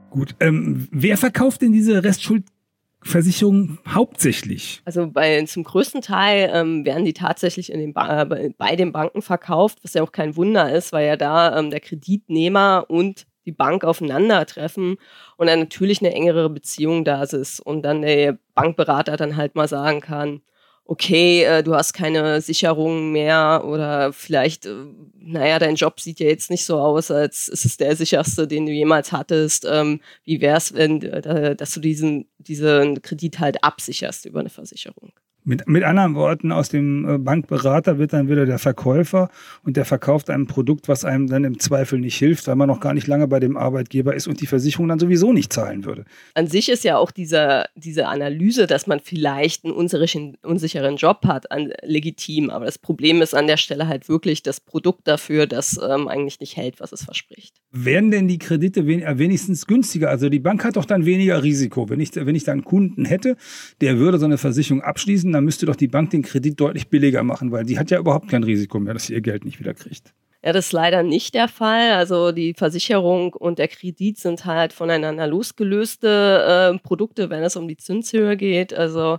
Gut. 0.09 0.33
Ähm, 0.39 0.87
wer 0.91 1.17
verkauft 1.17 1.61
denn 1.61 1.73
diese 1.73 2.01
Restschuldversicherung 2.01 3.79
hauptsächlich? 3.85 4.81
Also 4.85 5.11
bei, 5.11 5.43
zum 5.43 5.65
größten 5.65 5.99
Teil 6.01 6.49
ähm, 6.53 6.85
werden 6.85 7.03
die 7.03 7.11
tatsächlich 7.11 7.69
in 7.69 7.79
den 7.81 7.93
ba 7.93 8.23
bei 8.23 8.75
den 8.77 8.93
Banken 8.93 9.21
verkauft, 9.21 9.79
was 9.83 9.93
ja 9.93 10.01
auch 10.01 10.13
kein 10.13 10.37
Wunder 10.37 10.71
ist, 10.71 10.93
weil 10.93 11.05
ja 11.05 11.17
da 11.17 11.59
ähm, 11.59 11.69
der 11.69 11.81
Kreditnehmer 11.81 12.85
und 12.87 13.27
die 13.45 13.51
Bank 13.51 13.83
aufeinandertreffen 13.83 14.97
und 15.37 15.47
dann 15.47 15.59
natürlich 15.59 16.01
eine 16.01 16.13
engere 16.13 16.49
Beziehung 16.49 17.05
da 17.05 17.23
ist 17.23 17.59
und 17.59 17.83
dann 17.83 18.01
der 18.01 18.37
Bankberater 18.53 19.17
dann 19.17 19.35
halt 19.35 19.55
mal 19.55 19.67
sagen 19.67 20.01
kann, 20.01 20.41
okay, 20.85 21.43
äh, 21.43 21.63
du 21.63 21.73
hast 21.75 21.93
keine 21.93 22.41
Sicherung 22.41 23.11
mehr 23.11 23.63
oder 23.65 24.13
vielleicht, 24.13 24.67
äh, 24.67 24.85
naja, 25.19 25.57
dein 25.59 25.75
Job 25.75 25.99
sieht 25.99 26.19
ja 26.19 26.27
jetzt 26.27 26.51
nicht 26.51 26.65
so 26.65 26.79
aus, 26.79 27.09
als 27.09 27.47
ist 27.47 27.65
es 27.65 27.77
der 27.77 27.95
sicherste, 27.95 28.47
den 28.47 28.67
du 28.67 28.71
jemals 28.71 29.11
hattest. 29.11 29.65
Ähm, 29.69 29.99
wie 30.23 30.41
wäre 30.41 30.57
es, 30.57 30.73
wenn, 30.73 31.01
äh, 31.01 31.55
dass 31.55 31.73
du 31.73 31.79
diesen, 31.79 32.29
diesen 32.37 33.01
Kredit 33.01 33.39
halt 33.39 33.63
absicherst 33.63 34.25
über 34.25 34.41
eine 34.41 34.49
Versicherung? 34.49 35.11
Mit, 35.47 35.67
mit 35.67 35.83
anderen 35.83 36.15
Worten, 36.15 36.51
aus 36.51 36.69
dem 36.69 37.07
äh, 37.07 37.17
Bankberater 37.19 37.99
wird 37.99 38.13
dann 38.13 38.27
wieder 38.29 38.47
der 38.47 38.57
Verkäufer 38.57 39.29
und 39.63 39.77
der 39.77 39.85
verkauft 39.85 40.31
ein 40.31 40.47
Produkt, 40.47 40.87
was 40.87 41.05
einem 41.05 41.27
dann 41.27 41.43
im 41.43 41.59
Zweifel 41.59 41.99
nicht 41.99 42.17
hilft, 42.17 42.47
weil 42.47 42.55
man 42.55 42.67
noch 42.67 42.79
gar 42.79 42.95
nicht 42.95 43.05
lange 43.05 43.27
bei 43.27 43.39
dem 43.39 43.55
Arbeitgeber 43.55 44.15
ist 44.15 44.27
und 44.27 44.41
die 44.41 44.47
Versicherung 44.47 44.87
dann 44.87 44.97
sowieso 44.97 45.33
nicht 45.33 45.53
zahlen 45.53 45.85
würde. 45.85 46.05
An 46.33 46.47
sich 46.47 46.67
ist 46.67 46.83
ja 46.83 46.97
auch 46.97 47.11
diese, 47.11 47.65
diese 47.75 48.07
Analyse, 48.07 48.65
dass 48.65 48.87
man 48.87 48.99
vielleicht 48.99 49.65
einen 49.65 49.73
unsicheren, 49.73 50.35
unsicheren 50.41 50.95
Job 50.95 51.27
hat, 51.27 51.51
an, 51.51 51.71
legitim. 51.83 52.49
Aber 52.49 52.65
das 52.65 52.79
Problem 52.79 53.21
ist 53.21 53.35
an 53.35 53.45
der 53.45 53.57
Stelle 53.57 53.87
halt 53.87 54.09
wirklich 54.09 54.41
das 54.41 54.59
Produkt 54.59 55.07
dafür, 55.07 55.45
das 55.45 55.79
ähm, 55.79 56.07
eigentlich 56.07 56.39
nicht 56.39 56.57
hält, 56.57 56.79
was 56.79 56.91
es 56.91 57.03
verspricht. 57.03 57.61
Werden 57.71 58.09
denn 58.09 58.27
die 58.27 58.39
Kredite 58.39 58.79
äh, 58.79 59.19
wenigstens 59.19 59.67
günstiger? 59.67 60.09
Also 60.09 60.29
die 60.29 60.39
Bank 60.39 60.63
hat 60.63 60.75
doch 60.75 60.85
dann 60.85 61.05
weniger 61.05 61.43
Risiko. 61.43 61.87
Wenn 61.87 61.99
ich, 61.99 62.15
wenn 62.15 62.33
ich 62.33 62.45
da 62.45 62.51
einen 62.51 62.63
Kunden 62.63 63.05
hätte, 63.05 63.37
der 63.81 63.99
würde 63.99 64.17
so 64.17 64.25
eine 64.25 64.39
Versicherung 64.39 64.81
abschließen, 64.81 65.34
dann 65.35 65.45
müsste 65.45 65.65
doch 65.65 65.75
die 65.75 65.87
Bank 65.87 66.09
den 66.09 66.23
Kredit 66.23 66.59
deutlich 66.59 66.89
billiger 66.89 67.23
machen, 67.23 67.51
weil 67.51 67.67
sie 67.67 67.77
hat 67.77 67.91
ja 67.91 67.99
überhaupt 67.99 68.29
kein 68.29 68.43
Risiko 68.43 68.79
mehr, 68.79 68.93
dass 68.93 69.05
sie 69.05 69.13
ihr 69.13 69.21
Geld 69.21 69.45
nicht 69.45 69.59
wieder 69.59 69.73
kriegt. 69.73 70.13
Ja, 70.43 70.53
das 70.53 70.67
ist 70.67 70.73
leider 70.73 71.01
nicht 71.01 71.33
der 71.33 71.47
Fall. 71.47 71.93
Also 71.93 72.31
die 72.31 72.53
Versicherung 72.53 73.33
und 73.33 73.57
der 73.57 73.67
Kredit 73.67 74.19
sind 74.19 74.45
halt 74.45 74.73
voneinander 74.73 75.25
losgelöste 75.25 76.73
äh, 76.75 76.77
Produkte, 76.79 77.29
wenn 77.29 77.43
es 77.43 77.55
um 77.55 77.67
die 77.67 77.77
Zinshöhe 77.77 78.37
geht. 78.37 78.71
Also 78.73 79.17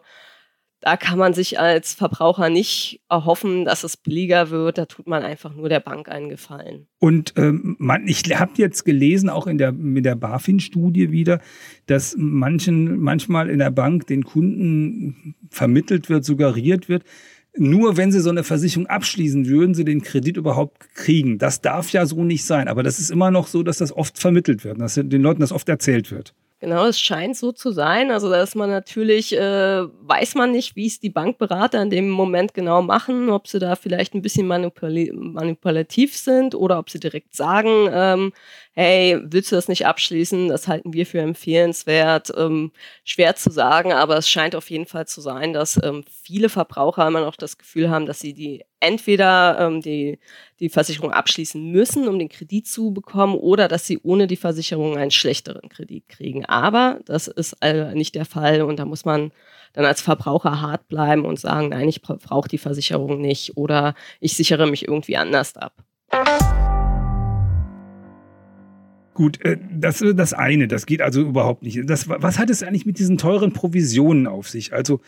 da 0.86 0.96
kann 0.96 1.18
man 1.18 1.34
sich 1.34 1.58
als 1.58 1.94
Verbraucher 1.94 2.48
nicht 2.48 3.00
erhoffen, 3.10 3.64
dass 3.64 3.82
es 3.82 3.96
billiger 3.96 4.50
wird. 4.50 4.78
Da 4.78 4.86
tut 4.86 5.08
man 5.08 5.24
einfach 5.24 5.52
nur 5.52 5.68
der 5.68 5.80
Bank 5.80 6.08
einen 6.08 6.28
Gefallen. 6.28 6.86
Und 7.00 7.34
ähm, 7.34 7.74
man, 7.80 8.06
ich 8.06 8.22
habe 8.38 8.52
jetzt 8.54 8.84
gelesen, 8.84 9.28
auch 9.28 9.48
in 9.48 9.58
der, 9.58 9.72
mit 9.72 10.04
der 10.04 10.14
BaFin-Studie 10.14 11.10
wieder, 11.10 11.40
dass 11.86 12.14
manchen, 12.16 13.00
manchmal 13.00 13.50
in 13.50 13.58
der 13.58 13.72
Bank 13.72 14.06
den 14.06 14.22
Kunden 14.22 15.34
vermittelt 15.50 16.08
wird, 16.08 16.24
suggeriert 16.24 16.88
wird, 16.88 17.02
nur 17.56 17.96
wenn 17.96 18.12
sie 18.12 18.20
so 18.20 18.30
eine 18.30 18.44
Versicherung 18.44 18.86
abschließen, 18.86 19.48
würden 19.48 19.74
sie 19.74 19.84
den 19.84 20.02
Kredit 20.02 20.36
überhaupt 20.36 20.94
kriegen. 20.94 21.38
Das 21.38 21.62
darf 21.62 21.90
ja 21.90 22.06
so 22.06 22.22
nicht 22.22 22.44
sein. 22.44 22.68
Aber 22.68 22.84
das 22.84 23.00
ist 23.00 23.10
immer 23.10 23.32
noch 23.32 23.48
so, 23.48 23.64
dass 23.64 23.78
das 23.78 23.90
oft 23.90 24.20
vermittelt 24.20 24.62
wird, 24.62 24.80
dass 24.80 24.94
den 24.94 25.22
Leuten 25.22 25.40
das 25.40 25.50
oft 25.50 25.68
erzählt 25.68 26.12
wird. 26.12 26.32
Genau, 26.66 26.86
es 26.86 26.98
scheint 27.00 27.36
so 27.36 27.52
zu 27.52 27.70
sein. 27.70 28.10
Also, 28.10 28.28
dass 28.28 28.56
man 28.56 28.68
natürlich, 28.70 29.32
äh, 29.36 29.38
weiß 29.84 30.34
man 30.34 30.50
nicht, 30.50 30.74
wie 30.74 30.88
es 30.88 30.98
die 30.98 31.10
Bankberater 31.10 31.80
in 31.80 31.90
dem 31.90 32.10
Moment 32.10 32.54
genau 32.54 32.82
machen, 32.82 33.30
ob 33.30 33.46
sie 33.46 33.60
da 33.60 33.76
vielleicht 33.76 34.14
ein 34.14 34.20
bisschen 34.22 34.48
manipul 34.48 35.12
manipulativ 35.12 36.16
sind 36.16 36.56
oder 36.56 36.80
ob 36.80 36.90
sie 36.90 36.98
direkt 36.98 37.36
sagen, 37.36 37.88
ähm, 37.92 38.32
hey, 38.72 39.16
willst 39.22 39.52
du 39.52 39.56
das 39.56 39.68
nicht 39.68 39.86
abschließen? 39.86 40.48
Das 40.48 40.66
halten 40.66 40.92
wir 40.92 41.06
für 41.06 41.20
empfehlenswert. 41.20 42.32
Ähm, 42.36 42.72
schwer 43.04 43.36
zu 43.36 43.50
sagen, 43.52 43.92
aber 43.92 44.16
es 44.16 44.28
scheint 44.28 44.56
auf 44.56 44.68
jeden 44.68 44.86
Fall 44.86 45.06
zu 45.06 45.20
sein, 45.20 45.52
dass 45.52 45.80
ähm, 45.84 46.02
viele 46.08 46.48
Verbraucher 46.48 47.06
immer 47.06 47.20
noch 47.20 47.36
das 47.36 47.58
Gefühl 47.58 47.90
haben, 47.90 48.06
dass 48.06 48.18
sie 48.18 48.34
die 48.34 48.64
entweder 48.80 49.58
ähm, 49.60 49.80
die, 49.80 50.18
die 50.60 50.68
Versicherung 50.68 51.12
abschließen 51.12 51.70
müssen, 51.70 52.08
um 52.08 52.18
den 52.18 52.28
Kredit 52.28 52.66
zu 52.66 52.92
bekommen, 52.92 53.34
oder 53.34 53.68
dass 53.68 53.86
sie 53.86 53.98
ohne 54.02 54.26
die 54.26 54.36
Versicherung 54.36 54.96
einen 54.96 55.10
schlechteren 55.10 55.68
Kredit 55.68 56.08
kriegen. 56.08 56.44
Aber 56.46 57.00
das 57.04 57.28
ist 57.28 57.56
äh, 57.60 57.94
nicht 57.94 58.14
der 58.14 58.24
Fall 58.24 58.62
und 58.62 58.78
da 58.78 58.84
muss 58.84 59.04
man 59.04 59.32
dann 59.74 59.84
als 59.84 60.00
Verbraucher 60.00 60.60
hart 60.60 60.88
bleiben 60.88 61.24
und 61.24 61.38
sagen, 61.38 61.68
nein, 61.68 61.88
ich 61.88 62.00
brauche 62.00 62.48
die 62.48 62.58
Versicherung 62.58 63.20
nicht 63.20 63.56
oder 63.56 63.94
ich 64.20 64.34
sichere 64.34 64.66
mich 64.66 64.88
irgendwie 64.88 65.16
anders 65.16 65.54
ab. 65.56 65.74
Gut, 69.16 69.42
äh, 69.44 69.56
das 69.72 70.02
ist 70.02 70.18
das 70.18 70.34
eine, 70.34 70.68
das 70.68 70.84
geht 70.84 71.00
also 71.00 71.22
überhaupt 71.22 71.62
nicht. 71.62 71.80
Das, 71.84 72.08
was 72.08 72.38
hat 72.38 72.50
es 72.50 72.62
eigentlich 72.62 72.84
mit 72.84 72.98
diesen 72.98 73.16
teuren 73.16 73.52
Provisionen 73.52 74.26
auf 74.26 74.48
sich? 74.48 74.74
Also 74.74 75.00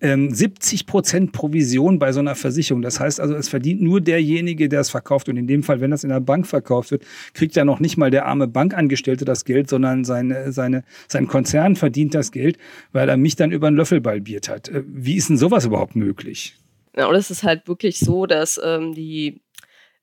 70 0.00 0.86
Prozent 0.86 1.32
Provision 1.32 1.98
bei 1.98 2.12
so 2.12 2.20
einer 2.20 2.34
Versicherung. 2.34 2.82
Das 2.82 3.00
heißt 3.00 3.20
also, 3.20 3.34
es 3.34 3.48
verdient 3.48 3.80
nur 3.80 4.00
derjenige, 4.00 4.68
der 4.68 4.80
es 4.80 4.90
verkauft. 4.90 5.28
Und 5.28 5.36
in 5.36 5.46
dem 5.46 5.62
Fall, 5.62 5.80
wenn 5.80 5.90
das 5.90 6.04
in 6.04 6.10
der 6.10 6.20
Bank 6.20 6.46
verkauft 6.46 6.90
wird, 6.90 7.04
kriegt 7.32 7.56
ja 7.56 7.64
noch 7.64 7.80
nicht 7.80 7.96
mal 7.96 8.10
der 8.10 8.26
arme 8.26 8.48
Bankangestellte 8.48 9.24
das 9.24 9.44
Geld, 9.44 9.70
sondern 9.70 10.04
seine, 10.04 10.52
seine, 10.52 10.84
sein 11.08 11.26
Konzern 11.26 11.76
verdient 11.76 12.14
das 12.14 12.32
Geld, 12.32 12.58
weil 12.92 13.08
er 13.08 13.16
mich 13.16 13.36
dann 13.36 13.52
über 13.52 13.68
einen 13.68 13.76
Löffel 13.76 14.00
balbiert 14.00 14.48
hat. 14.48 14.68
Äh, 14.68 14.82
wie 14.86 15.16
ist 15.16 15.28
denn 15.28 15.38
sowas 15.38 15.64
überhaupt 15.64 15.96
möglich? 15.96 16.56
Ja, 16.96 17.06
und 17.06 17.14
es 17.14 17.30
ist 17.30 17.42
halt 17.42 17.66
wirklich 17.66 17.98
so, 17.98 18.26
dass 18.26 18.60
ähm, 18.62 18.94
die 18.94 19.40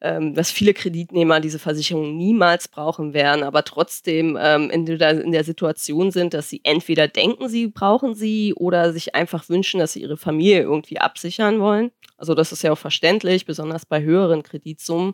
ähm, 0.02 0.34
dass 0.34 0.52
viele 0.52 0.74
Kreditnehmer 0.74 1.40
diese 1.40 1.60
Versicherung 1.60 2.18
niemals 2.18 2.68
brauchen 2.68 3.14
werden, 3.14 3.44
aber 3.44 3.64
trotzdem 3.64 4.38
ähm, 4.42 4.70
in, 4.70 4.86
der, 4.86 5.22
in 5.22 5.32
der 5.32 5.44
Situation 5.44 6.12
sind, 6.12 6.34
dass 6.34 6.50
sie 6.50 6.62
entweder 6.64 7.08
denken, 7.08 7.50
sie 7.50 7.68
brauchen 7.68 8.16
sie 8.16 8.54
oder 8.56 8.94
sich 8.94 9.16
einfach 9.16 9.48
wünschen, 9.48 9.80
dass 9.80 9.94
sie 9.94 10.02
ihre 10.02 10.18
Familie 10.18 10.62
irgendwie 10.62 11.00
absichern 11.00 11.60
wollen. 11.60 11.92
Also 12.18 12.36
das 12.36 12.52
ist 12.52 12.62
ja 12.64 12.72
auch 12.72 12.78
verständlich, 12.78 13.46
besonders 13.46 13.86
bei 13.86 14.02
höheren 14.02 14.44
Kreditsummen. 14.44 15.14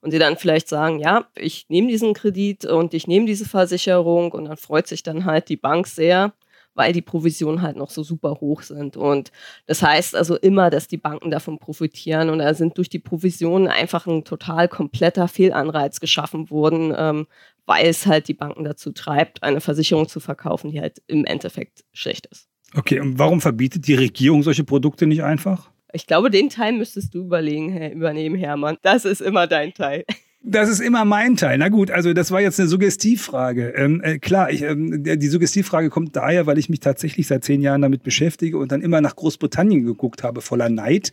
Und 0.00 0.10
sie 0.10 0.18
dann 0.18 0.36
vielleicht 0.36 0.68
sagen, 0.68 1.00
ja, 1.00 1.26
ich 1.34 1.66
nehme 1.68 1.88
diesen 1.88 2.14
Kredit 2.14 2.64
und 2.64 2.94
ich 2.94 3.06
nehme 3.06 3.26
diese 3.26 3.46
Versicherung 3.46 4.32
und 4.32 4.44
dann 4.44 4.56
freut 4.56 4.86
sich 4.86 5.02
dann 5.02 5.24
halt 5.24 5.48
die 5.48 5.56
Bank 5.56 5.86
sehr 5.86 6.32
weil 6.76 6.92
die 6.92 7.02
Provisionen 7.02 7.62
halt 7.62 7.76
noch 7.76 7.90
so 7.90 8.02
super 8.02 8.38
hoch 8.40 8.62
sind. 8.62 8.96
Und 8.96 9.32
das 9.66 9.82
heißt 9.82 10.14
also 10.14 10.36
immer, 10.36 10.70
dass 10.70 10.86
die 10.86 10.98
Banken 10.98 11.30
davon 11.30 11.58
profitieren 11.58 12.30
und 12.30 12.38
da 12.38 12.54
sind 12.54 12.78
durch 12.78 12.88
die 12.88 12.98
Provisionen 12.98 13.66
einfach 13.66 14.06
ein 14.06 14.24
total 14.24 14.68
kompletter 14.68 15.26
Fehlanreiz 15.26 15.98
geschaffen 15.98 16.50
worden, 16.50 16.94
ähm, 16.96 17.26
weil 17.64 17.86
es 17.86 18.06
halt 18.06 18.28
die 18.28 18.34
Banken 18.34 18.64
dazu 18.64 18.92
treibt, 18.92 19.42
eine 19.42 19.60
Versicherung 19.60 20.08
zu 20.08 20.20
verkaufen, 20.20 20.70
die 20.70 20.80
halt 20.80 21.02
im 21.06 21.24
Endeffekt 21.24 21.84
schlecht 21.92 22.26
ist. 22.26 22.48
Okay, 22.74 23.00
und 23.00 23.18
warum 23.18 23.40
verbietet 23.40 23.86
die 23.86 23.94
Regierung 23.94 24.42
solche 24.42 24.64
Produkte 24.64 25.06
nicht 25.06 25.22
einfach? 25.22 25.70
Ich 25.92 26.06
glaube, 26.06 26.30
den 26.30 26.50
Teil 26.50 26.72
müsstest 26.72 27.14
du 27.14 27.20
überlegen, 27.20 27.74
übernehmen, 27.92 28.36
Hermann. 28.36 28.76
Das 28.82 29.04
ist 29.04 29.22
immer 29.22 29.46
dein 29.46 29.72
Teil. 29.72 30.04
Das 30.48 30.68
ist 30.68 30.78
immer 30.78 31.04
mein 31.04 31.36
Teil. 31.36 31.58
Na 31.58 31.68
gut, 31.68 31.90
also 31.90 32.12
das 32.12 32.30
war 32.30 32.40
jetzt 32.40 32.60
eine 32.60 32.68
Suggestivfrage. 32.68 33.70
Ähm, 33.70 34.00
äh, 34.04 34.20
klar, 34.20 34.48
ich, 34.48 34.62
ähm, 34.62 35.02
die 35.02 35.26
Suggestivfrage 35.26 35.90
kommt 35.90 36.14
daher, 36.14 36.46
weil 36.46 36.56
ich 36.56 36.68
mich 36.68 36.78
tatsächlich 36.78 37.26
seit 37.26 37.42
zehn 37.42 37.60
Jahren 37.60 37.82
damit 37.82 38.04
beschäftige 38.04 38.56
und 38.56 38.70
dann 38.70 38.80
immer 38.80 39.00
nach 39.00 39.16
Großbritannien 39.16 39.84
geguckt 39.84 40.22
habe, 40.22 40.42
voller 40.42 40.68
Neid. 40.68 41.10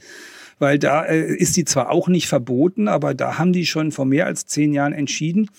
Weil 0.60 0.78
da 0.78 1.04
äh, 1.04 1.34
ist 1.36 1.58
die 1.58 1.66
zwar 1.66 1.90
auch 1.90 2.10
nicht 2.10 2.28
verboten, 2.28 2.88
aber 2.88 3.16
da 3.16 3.40
haben 3.40 3.54
die 3.54 3.66
schon 3.66 3.92
vor 3.92 4.06
mehr 4.06 4.28
als 4.28 4.46
zehn 4.46 4.72
Jahren 4.72 4.94
entschieden, 4.94 5.50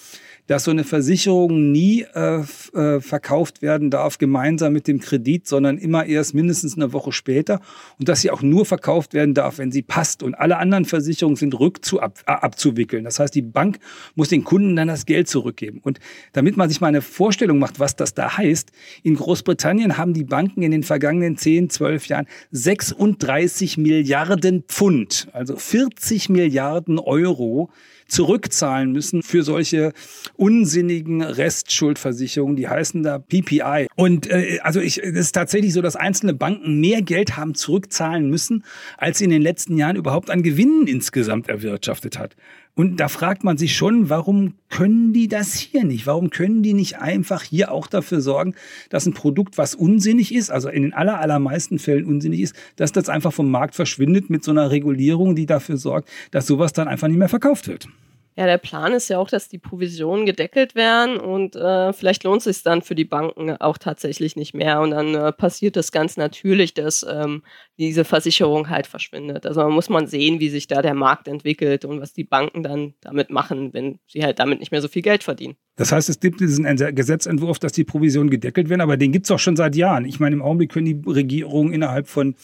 dass 0.46 0.64
so 0.64 0.70
eine 0.70 0.84
Versicherung 0.84 1.72
nie 1.72 2.04
äh, 2.14 2.40
äh, 2.74 3.00
verkauft 3.00 3.62
werden 3.62 3.90
darf 3.90 4.18
gemeinsam 4.18 4.72
mit 4.72 4.86
dem 4.86 5.00
Kredit, 5.00 5.46
sondern 5.46 5.78
immer 5.78 6.04
erst 6.06 6.34
mindestens 6.34 6.76
eine 6.76 6.92
Woche 6.92 7.12
später 7.12 7.60
und 7.98 8.08
dass 8.08 8.20
sie 8.20 8.30
auch 8.30 8.42
nur 8.42 8.66
verkauft 8.66 9.14
werden 9.14 9.34
darf, 9.34 9.58
wenn 9.58 9.72
sie 9.72 9.82
passt. 9.82 10.22
Und 10.22 10.34
alle 10.34 10.58
anderen 10.58 10.84
Versicherungen 10.84 11.36
sind 11.36 11.58
rückzu 11.58 12.00
ab, 12.00 12.18
äh. 12.26 13.02
Das 13.04 13.18
heißt, 13.18 13.34
die 13.34 13.42
Bank 13.42 13.78
muss 14.14 14.28
den 14.28 14.44
Kunden 14.44 14.76
dann 14.76 14.88
das 14.88 15.06
Geld 15.06 15.28
zurückgeben. 15.28 15.80
Und 15.82 15.98
damit 16.32 16.56
man 16.56 16.68
sich 16.68 16.80
mal 16.80 16.88
eine 16.88 17.02
Vorstellung 17.02 17.58
macht, 17.58 17.80
was 17.80 17.96
das 17.96 18.14
da 18.14 18.36
heißt, 18.36 18.70
in 19.02 19.14
Großbritannien 19.14 19.96
haben 19.96 20.12
die 20.12 20.24
Banken 20.24 20.62
in 20.62 20.70
den 20.70 20.82
vergangenen 20.82 21.36
10, 21.36 21.70
12 21.70 22.06
Jahren 22.06 22.26
36 22.50 23.78
Milliarden 23.78 24.64
Pfund, 24.68 25.28
also 25.32 25.56
40 25.56 26.28
Milliarden 26.28 26.98
Euro 26.98 27.70
zurückzahlen 28.08 28.92
müssen 28.92 29.22
für 29.22 29.42
solche 29.42 29.92
unsinnigen 30.36 31.22
Restschuldversicherungen, 31.22 32.56
die 32.56 32.68
heißen 32.68 33.02
da 33.02 33.18
PPI. 33.18 33.86
Und 33.96 34.30
äh, 34.30 34.58
also 34.62 34.80
ich, 34.80 35.02
es 35.02 35.12
ist 35.12 35.32
tatsächlich 35.32 35.72
so, 35.72 35.82
dass 35.82 35.96
einzelne 35.96 36.34
Banken 36.34 36.80
mehr 36.80 37.02
Geld 37.02 37.36
haben 37.36 37.54
zurückzahlen 37.54 38.28
müssen, 38.28 38.64
als 38.98 39.18
sie 39.18 39.24
in 39.24 39.30
den 39.30 39.42
letzten 39.42 39.76
Jahren 39.76 39.96
überhaupt 39.96 40.30
an 40.30 40.42
Gewinnen 40.42 40.86
insgesamt 40.86 41.48
erwirtschaftet 41.48 42.18
hat. 42.18 42.36
Und 42.76 42.98
da 42.98 43.06
fragt 43.06 43.44
man 43.44 43.56
sich 43.56 43.76
schon, 43.76 44.10
warum 44.10 44.54
können 44.68 45.12
die 45.12 45.28
das 45.28 45.54
hier 45.54 45.84
nicht? 45.84 46.08
Warum 46.08 46.30
können 46.30 46.64
die 46.64 46.74
nicht 46.74 46.98
einfach 46.98 47.42
hier 47.42 47.70
auch 47.70 47.86
dafür 47.86 48.20
sorgen, 48.20 48.54
dass 48.90 49.06
ein 49.06 49.14
Produkt, 49.14 49.58
was 49.58 49.76
unsinnig 49.76 50.34
ist, 50.34 50.50
also 50.50 50.68
in 50.68 50.82
den 50.82 50.92
aller, 50.92 51.20
allermeisten 51.20 51.78
Fällen 51.78 52.04
unsinnig 52.04 52.40
ist, 52.40 52.56
dass 52.74 52.90
das 52.90 53.08
einfach 53.08 53.32
vom 53.32 53.48
Markt 53.48 53.76
verschwindet 53.76 54.28
mit 54.28 54.42
so 54.42 54.50
einer 54.50 54.72
Regulierung, 54.72 55.36
die 55.36 55.46
dafür 55.46 55.76
sorgt, 55.76 56.08
dass 56.32 56.48
sowas 56.48 56.72
dann 56.72 56.88
einfach 56.88 57.06
nicht 57.06 57.18
mehr 57.18 57.28
verkauft 57.28 57.68
wird? 57.68 57.88
Ja, 58.36 58.46
der 58.46 58.58
Plan 58.58 58.92
ist 58.94 59.08
ja 59.08 59.18
auch, 59.18 59.28
dass 59.28 59.48
die 59.48 59.58
Provisionen 59.58 60.26
gedeckelt 60.26 60.74
werden 60.74 61.18
und 61.20 61.54
äh, 61.54 61.92
vielleicht 61.92 62.24
lohnt 62.24 62.38
es 62.38 62.44
sich 62.44 62.64
dann 62.64 62.82
für 62.82 62.96
die 62.96 63.04
Banken 63.04 63.52
auch 63.58 63.78
tatsächlich 63.78 64.34
nicht 64.34 64.54
mehr 64.54 64.80
und 64.80 64.90
dann 64.90 65.14
äh, 65.14 65.32
passiert 65.32 65.76
das 65.76 65.92
ganz 65.92 66.16
natürlich, 66.16 66.74
dass 66.74 67.06
ähm, 67.08 67.44
diese 67.78 68.04
Versicherung 68.04 68.70
halt 68.70 68.88
verschwindet. 68.88 69.46
Also 69.46 69.60
man 69.60 69.72
muss 69.72 69.88
man 69.88 70.08
sehen, 70.08 70.40
wie 70.40 70.48
sich 70.48 70.66
da 70.66 70.82
der 70.82 70.94
Markt 70.94 71.28
entwickelt 71.28 71.84
und 71.84 72.00
was 72.00 72.12
die 72.12 72.24
Banken 72.24 72.64
dann 72.64 72.94
damit 73.00 73.30
machen, 73.30 73.72
wenn 73.72 74.00
sie 74.08 74.24
halt 74.24 74.40
damit 74.40 74.58
nicht 74.58 74.72
mehr 74.72 74.82
so 74.82 74.88
viel 74.88 75.02
Geld 75.02 75.22
verdienen. 75.22 75.56
Das 75.76 75.90
heißt, 75.90 76.08
es 76.08 76.20
gibt 76.20 76.40
diesen 76.40 76.64
Gesetzentwurf, 76.94 77.58
dass 77.58 77.72
die 77.72 77.84
Provisionen 77.84 78.30
gedeckelt 78.30 78.68
werden, 78.68 78.80
aber 78.80 78.96
den 78.96 79.10
gibt 79.10 79.26
es 79.26 79.30
auch 79.32 79.38
schon 79.40 79.56
seit 79.56 79.74
Jahren. 79.74 80.04
Ich 80.04 80.20
meine, 80.20 80.36
im 80.36 80.42
Augenblick 80.42 80.70
können 80.70 80.86
die 80.86 81.10
Regierungen 81.10 81.72
innerhalb 81.72 82.06
von 82.06 82.34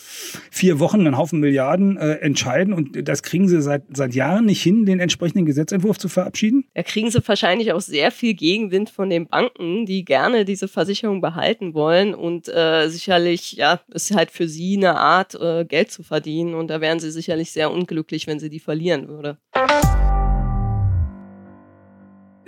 vier 0.51 0.81
Wochen 0.81 1.01
einen 1.01 1.17
Haufen 1.17 1.39
Milliarden 1.39 1.97
äh, 1.97 2.15
entscheiden 2.15 2.73
und 2.73 3.09
das 3.09 3.23
kriegen 3.23 3.49
sie 3.49 3.63
seit, 3.63 3.85
seit 3.93 4.15
Jahren 4.15 4.47
nicht 4.47 4.63
hin, 4.63 4.85
den 4.85 4.99
entsprechenden 4.99 5.47
Gesetzentwurf 5.47 5.99
zu 5.99 6.09
verabschieden? 6.09 6.65
Da 6.75 6.83
kriegen 6.83 7.11
sie 7.11 7.27
wahrscheinlich 7.27 7.73
auch 7.73 7.81
sehr 7.81 8.11
viel 8.11 8.35
Gegenwind 8.35 8.91
von 8.91 9.11
den 9.11 9.29
Banken, 9.29 9.87
die 9.87 10.05
gerne 10.05 10.45
diese 10.45 10.67
Versicherung 10.67 11.21
behalten 11.21 11.73
wollen 11.73 12.15
und 12.15 12.49
äh, 12.49 12.89
sicherlich, 12.89 13.53
ja, 13.53 13.81
ist 13.93 14.15
halt 14.15 14.33
für 14.33 14.49
sie 14.49 14.77
eine 14.77 14.97
Art, 14.97 15.37
äh, 15.41 15.65
Geld 15.65 15.93
zu 15.93 16.03
verdienen 16.03 16.55
und 16.55 16.69
da 16.69 16.81
wären 16.81 16.99
sie 16.99 17.13
sicherlich 17.13 17.53
sehr 17.53 17.71
unglücklich, 17.71 18.27
wenn 18.27 18.41
sie 18.41 18.51
die 18.51 18.61
verlieren 18.61 19.07
würde 19.09 19.39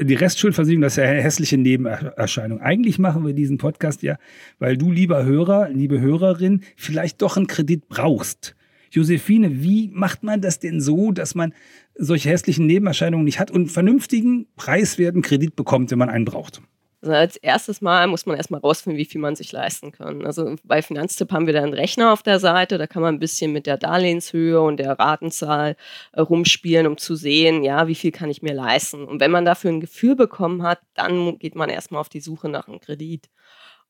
die 0.01 0.15
Restschuldversicherung, 0.15 0.83
das 0.83 0.95
ist 0.95 0.97
ja 0.99 1.05
eine 1.05 1.23
hässliche 1.23 1.59
Nebenerscheinung. 1.59 2.61
Eigentlich 2.61 2.99
machen 2.99 3.27
wir 3.27 3.33
diesen 3.33 3.59
Podcast 3.59 4.03
ja, 4.03 4.17
weil 4.59 4.77
du, 4.77 4.91
lieber 4.91 5.25
Hörer, 5.25 5.69
liebe 5.69 6.01
Hörerin, 6.01 6.63
vielleicht 6.77 7.23
doch 7.23 7.37
einen 7.37 7.47
Kredit 7.47 7.89
brauchst. 7.89 8.55
Josephine, 8.91 9.63
wie 9.63 9.89
macht 9.93 10.23
man 10.23 10.41
das 10.41 10.59
denn 10.59 10.81
so, 10.81 11.13
dass 11.13 11.35
man 11.35 11.55
solche 11.95 12.29
hässlichen 12.29 12.67
Nebenerscheinungen 12.67 13.25
nicht 13.25 13.41
hat 13.41 13.51
und 13.51 13.71
vernünftigen, 13.71 14.47
preiswerten 14.57 15.23
Kredit 15.23 15.57
bekommt, 15.57 15.91
wenn 15.91 15.99
man 15.99 16.11
einen 16.11 16.27
braucht? 16.27 16.61
Also 17.03 17.15
als 17.15 17.37
erstes 17.37 17.81
Mal 17.81 18.07
muss 18.07 18.27
man 18.27 18.37
erstmal 18.37 18.61
rausfinden, 18.61 18.97
wie 18.97 19.05
viel 19.05 19.21
man 19.21 19.35
sich 19.35 19.51
leisten 19.51 19.91
kann. 19.91 20.25
Also 20.25 20.55
bei 20.63 20.83
Finanztipp 20.83 21.33
haben 21.33 21.47
wir 21.47 21.53
da 21.53 21.61
einen 21.63 21.75
Rechner 21.75 22.13
auf 22.13 22.23
der 22.23 22.39
Seite, 22.39 22.79
da 22.79 22.87
kann 22.87 23.03
man 23.03 23.17
ein 23.17 23.19
bisschen 23.19 23.53
mit 23.53 23.67
der 23.67 23.77
Darlehenshöhe 23.77 24.61
und 24.61 24.77
der 24.77 24.97
Ratenzahl 24.99 25.77
äh, 26.13 26.21
rumspielen, 26.21 26.87
um 26.87 26.97
zu 26.99 27.17
sehen, 27.17 27.65
ja, 27.65 27.89
wie 27.89 27.97
viel 27.97 28.13
kann 28.13 28.31
ich 28.31 28.43
mir 28.43 28.55
leisten. 28.55 29.05
Und 29.05 29.19
wenn 29.19 29.33
man 29.33 29.45
dafür 29.45 29.73
ein 29.73 29.81
Gefühl 29.81 30.15
bekommen 30.15 30.63
hat, 30.63 30.79
dann 30.95 31.39
geht 31.41 31.57
man 31.57 31.71
erstmal 31.71 32.01
auf 32.01 32.09
die 32.09 32.21
Suche 32.21 32.49
nach 32.49 32.69
einem 32.69 32.79
Kredit. 32.81 33.29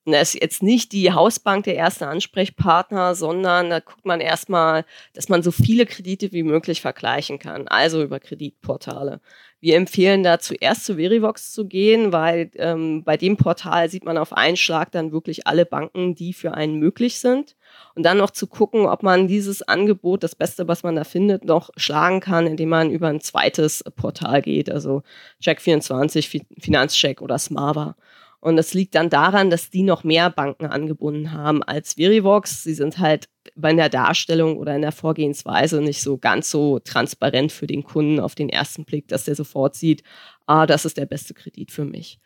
Und 0.04 0.12
da 0.12 0.20
ist 0.20 0.34
jetzt 0.34 0.62
nicht 0.62 0.92
die 0.92 1.12
Hausbank 1.12 1.64
der 1.64 1.76
erste 1.76 2.08
Ansprechpartner, 2.08 3.14
sondern 3.14 3.70
da 3.70 3.78
guckt 3.80 4.04
man 4.04 4.20
erstmal, 4.20 4.84
dass 5.12 5.28
man 5.28 5.42
so 5.42 5.52
viele 5.52 5.86
Kredite 5.86 6.32
wie 6.32 6.42
möglich 6.42 6.80
vergleichen 6.80 7.38
kann, 7.38 7.68
also 7.68 8.02
über 8.02 8.18
Kreditportale. 8.18 9.20
Wir 9.62 9.76
empfehlen 9.76 10.24
da 10.24 10.40
zuerst 10.40 10.84
zu 10.84 10.96
Verivox 10.96 11.52
zu 11.52 11.68
gehen, 11.68 12.12
weil 12.12 12.50
ähm, 12.56 13.04
bei 13.04 13.16
dem 13.16 13.36
Portal 13.36 13.88
sieht 13.88 14.04
man 14.04 14.18
auf 14.18 14.32
einen 14.32 14.56
Schlag 14.56 14.90
dann 14.90 15.12
wirklich 15.12 15.46
alle 15.46 15.64
Banken, 15.64 16.16
die 16.16 16.32
für 16.32 16.54
einen 16.54 16.80
möglich 16.80 17.20
sind. 17.20 17.54
Und 17.94 18.02
dann 18.02 18.18
noch 18.18 18.32
zu 18.32 18.48
gucken, 18.48 18.86
ob 18.86 19.04
man 19.04 19.28
dieses 19.28 19.62
Angebot, 19.62 20.24
das 20.24 20.34
Beste, 20.34 20.66
was 20.66 20.82
man 20.82 20.96
da 20.96 21.04
findet, 21.04 21.44
noch 21.44 21.70
schlagen 21.76 22.18
kann, 22.18 22.48
indem 22.48 22.70
man 22.70 22.90
über 22.90 23.06
ein 23.06 23.20
zweites 23.20 23.84
Portal 23.94 24.42
geht, 24.42 24.68
also 24.68 25.04
Check24, 25.40 26.42
Finanzcheck 26.58 27.22
oder 27.22 27.38
Smava. 27.38 27.94
Und 28.42 28.56
das 28.56 28.74
liegt 28.74 28.96
dann 28.96 29.08
daran, 29.08 29.50
dass 29.50 29.70
die 29.70 29.84
noch 29.84 30.02
mehr 30.02 30.28
Banken 30.28 30.66
angebunden 30.66 31.30
haben 31.30 31.62
als 31.62 31.94
Verivox. 31.94 32.64
Sie 32.64 32.74
sind 32.74 32.98
halt 32.98 33.28
bei 33.54 33.72
der 33.72 33.88
Darstellung 33.88 34.56
oder 34.56 34.74
in 34.74 34.82
der 34.82 34.90
Vorgehensweise 34.90 35.80
nicht 35.80 36.02
so 36.02 36.18
ganz 36.18 36.50
so 36.50 36.80
transparent 36.80 37.52
für 37.52 37.68
den 37.68 37.84
Kunden 37.84 38.18
auf 38.18 38.34
den 38.34 38.48
ersten 38.48 38.84
Blick, 38.84 39.06
dass 39.06 39.26
der 39.26 39.36
sofort 39.36 39.76
sieht, 39.76 40.02
ah, 40.46 40.66
das 40.66 40.84
ist 40.84 40.96
der 40.96 41.06
beste 41.06 41.34
Kredit 41.34 41.70
für 41.70 41.84
mich. 41.84 42.18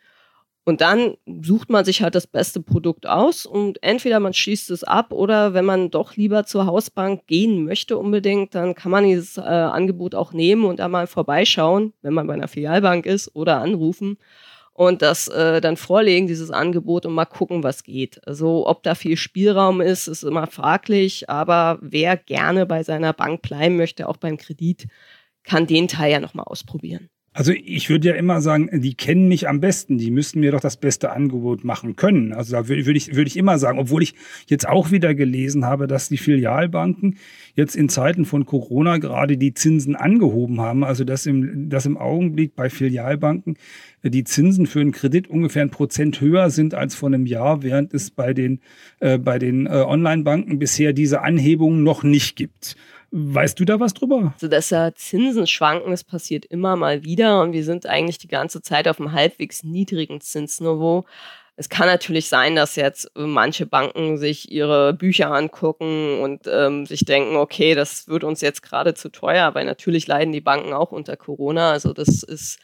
Und 0.65 0.81
dann 0.81 1.17
sucht 1.43 1.69
man 1.69 1.85
sich 1.85 2.01
halt 2.01 2.15
das 2.15 2.25
beste 2.25 2.61
Produkt 2.61 3.05
aus 3.05 3.45
und 3.45 3.83
entweder 3.83 4.19
man 4.19 4.33
schließt 4.33 4.71
es 4.71 4.83
ab 4.83 5.13
oder 5.13 5.53
wenn 5.53 5.65
man 5.65 5.91
doch 5.91 6.15
lieber 6.15 6.45
zur 6.45 6.65
Hausbank 6.65 7.27
gehen 7.27 7.63
möchte 7.63 7.95
unbedingt, 7.95 8.55
dann 8.55 8.73
kann 8.73 8.89
man 8.89 9.03
dieses 9.03 9.37
äh, 9.37 9.41
Angebot 9.41 10.15
auch 10.15 10.33
nehmen 10.33 10.65
und 10.65 10.79
da 10.79 10.87
mal 10.87 11.05
vorbeischauen, 11.05 11.93
wenn 12.01 12.15
man 12.15 12.25
bei 12.25 12.33
einer 12.33 12.47
Filialbank 12.47 13.05
ist 13.05 13.35
oder 13.35 13.61
anrufen 13.61 14.17
und 14.77 15.01
das 15.01 15.27
äh, 15.27 15.59
dann 15.59 15.75
vorlegen, 15.75 16.27
dieses 16.27 16.51
Angebot 16.51 17.07
und 17.07 17.13
mal 17.13 17.25
gucken, 17.25 17.63
was 17.63 17.83
geht. 17.83 18.21
Also 18.27 18.67
ob 18.67 18.83
da 18.83 18.93
viel 18.93 19.17
Spielraum 19.17 19.81
ist, 19.81 20.07
ist 20.07 20.21
immer 20.21 20.45
fraglich, 20.45 21.31
aber 21.31 21.79
wer 21.81 22.15
gerne 22.15 22.67
bei 22.67 22.83
seiner 22.83 23.11
Bank 23.11 23.41
bleiben 23.41 23.75
möchte, 23.75 24.07
auch 24.07 24.17
beim 24.17 24.37
Kredit, 24.37 24.87
kann 25.43 25.65
den 25.65 25.87
Teil 25.87 26.11
ja 26.11 26.19
nochmal 26.19 26.45
ausprobieren. 26.45 27.09
Also 27.37 27.51
ich 27.51 27.91
würde 27.91 28.07
ja 28.07 28.15
immer 28.15 28.41
sagen, 28.41 28.81
die 28.81 28.95
kennen 28.95 29.27
mich 29.27 29.47
am 29.47 29.59
besten, 29.59 29.99
die 29.99 30.09
müssten 30.09 30.39
mir 30.39 30.53
doch 30.53 30.59
das 30.59 30.75
beste 30.75 31.11
Angebot 31.11 31.63
machen 31.63 31.95
können. 31.95 32.33
Also 32.33 32.53
da 32.53 32.67
würde 32.67 32.87
würd 32.87 32.97
ich, 32.97 33.15
würd 33.15 33.27
ich 33.27 33.37
immer 33.37 33.59
sagen, 33.59 33.77
obwohl 33.77 34.01
ich 34.01 34.15
jetzt 34.47 34.67
auch 34.67 34.89
wieder 34.89 35.13
gelesen 35.13 35.63
habe, 35.63 35.85
dass 35.85 36.09
die 36.09 36.17
Filialbanken 36.17 37.19
jetzt 37.53 37.75
in 37.75 37.89
Zeiten 37.89 38.25
von 38.25 38.47
Corona 38.47 38.97
gerade 38.97 39.37
die 39.37 39.53
Zinsen 39.53 39.95
angehoben 39.95 40.61
haben. 40.61 40.83
Also 40.83 41.03
dass 41.03 41.27
im, 41.27 41.69
dass 41.69 41.85
im 41.85 41.95
Augenblick 41.95 42.55
bei 42.55 42.71
Filialbanken 42.71 43.55
die 44.01 44.23
Zinsen 44.23 44.65
für 44.65 44.81
einen 44.81 44.91
Kredit 44.91 45.27
ungefähr 45.27 45.61
ein 45.61 45.69
Prozent 45.69 46.19
höher 46.19 46.49
sind 46.49 46.73
als 46.73 46.95
vor 46.95 47.09
einem 47.09 47.27
Jahr, 47.27 47.61
während 47.61 47.93
es 47.93 48.09
bei 48.09 48.33
den, 48.33 48.61
äh, 48.99 49.19
bei 49.19 49.37
den 49.37 49.67
äh, 49.67 49.69
Online-Banken 49.69 50.57
bisher 50.57 50.91
diese 50.91 51.21
Anhebungen 51.21 51.83
noch 51.83 52.01
nicht 52.01 52.35
gibt. 52.35 52.75
Weißt 53.11 53.59
du 53.59 53.65
da 53.65 53.79
was 53.79 53.93
drüber? 53.93 54.33
Also, 54.33 54.47
dass 54.47 54.69
ja 54.69 54.93
Zinsen 54.93 55.47
schwanken, 55.47 55.91
das 55.91 56.03
passiert 56.03 56.45
immer 56.45 56.75
mal 56.75 57.03
wieder 57.03 57.41
und 57.41 57.53
wir 57.53 57.63
sind 57.63 57.85
eigentlich 57.85 58.17
die 58.17 58.27
ganze 58.27 58.61
Zeit 58.61 58.87
auf 58.87 58.99
einem 58.99 59.13
halbwegs 59.13 59.63
niedrigen 59.63 60.19
Zinsniveau. 60.19 61.05
Es 61.55 61.69
kann 61.69 61.87
natürlich 61.87 62.27
sein, 62.29 62.55
dass 62.55 62.75
jetzt 62.75 63.09
manche 63.15 63.65
Banken 63.65 64.17
sich 64.17 64.51
ihre 64.51 64.93
Bücher 64.93 65.31
angucken 65.31 66.19
und 66.21 66.41
ähm, 66.45 66.85
sich 66.85 67.03
denken, 67.03 67.35
okay, 67.35 67.73
das 67.73 68.07
wird 68.07 68.23
uns 68.23 68.41
jetzt 68.41 68.61
gerade 68.61 68.93
zu 68.93 69.09
teuer, 69.09 69.55
weil 69.55 69.65
natürlich 69.65 70.05
leiden 70.05 70.33
die 70.33 70.41
Banken 70.41 70.73
auch 70.73 70.91
unter 70.91 71.17
Corona. 71.17 71.71
Also 71.71 71.93
das 71.93 72.21
ist 72.21 72.59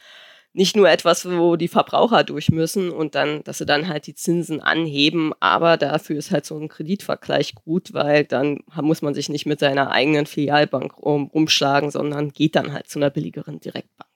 nicht 0.54 0.76
nur 0.76 0.88
etwas, 0.88 1.28
wo 1.28 1.56
die 1.56 1.68
Verbraucher 1.68 2.22
durch 2.22 2.50
müssen 2.50 2.90
und 2.90 3.16
dann, 3.16 3.42
dass 3.42 3.58
sie 3.58 3.66
dann 3.66 3.88
halt 3.88 4.06
die 4.06 4.14
Zinsen 4.14 4.60
anheben, 4.60 5.32
aber 5.40 5.76
dafür 5.76 6.16
ist 6.16 6.30
halt 6.30 6.46
so 6.46 6.56
ein 6.56 6.68
Kreditvergleich 6.68 7.56
gut, 7.56 7.92
weil 7.92 8.24
dann 8.24 8.60
muss 8.80 9.02
man 9.02 9.14
sich 9.14 9.28
nicht 9.28 9.46
mit 9.46 9.58
seiner 9.58 9.90
eigenen 9.90 10.26
Filialbank 10.26 10.96
um, 10.96 11.28
umschlagen, 11.28 11.90
sondern 11.90 12.30
geht 12.30 12.54
dann 12.54 12.72
halt 12.72 12.88
zu 12.88 13.00
einer 13.00 13.10
billigeren 13.10 13.58
Direktbank. 13.58 14.13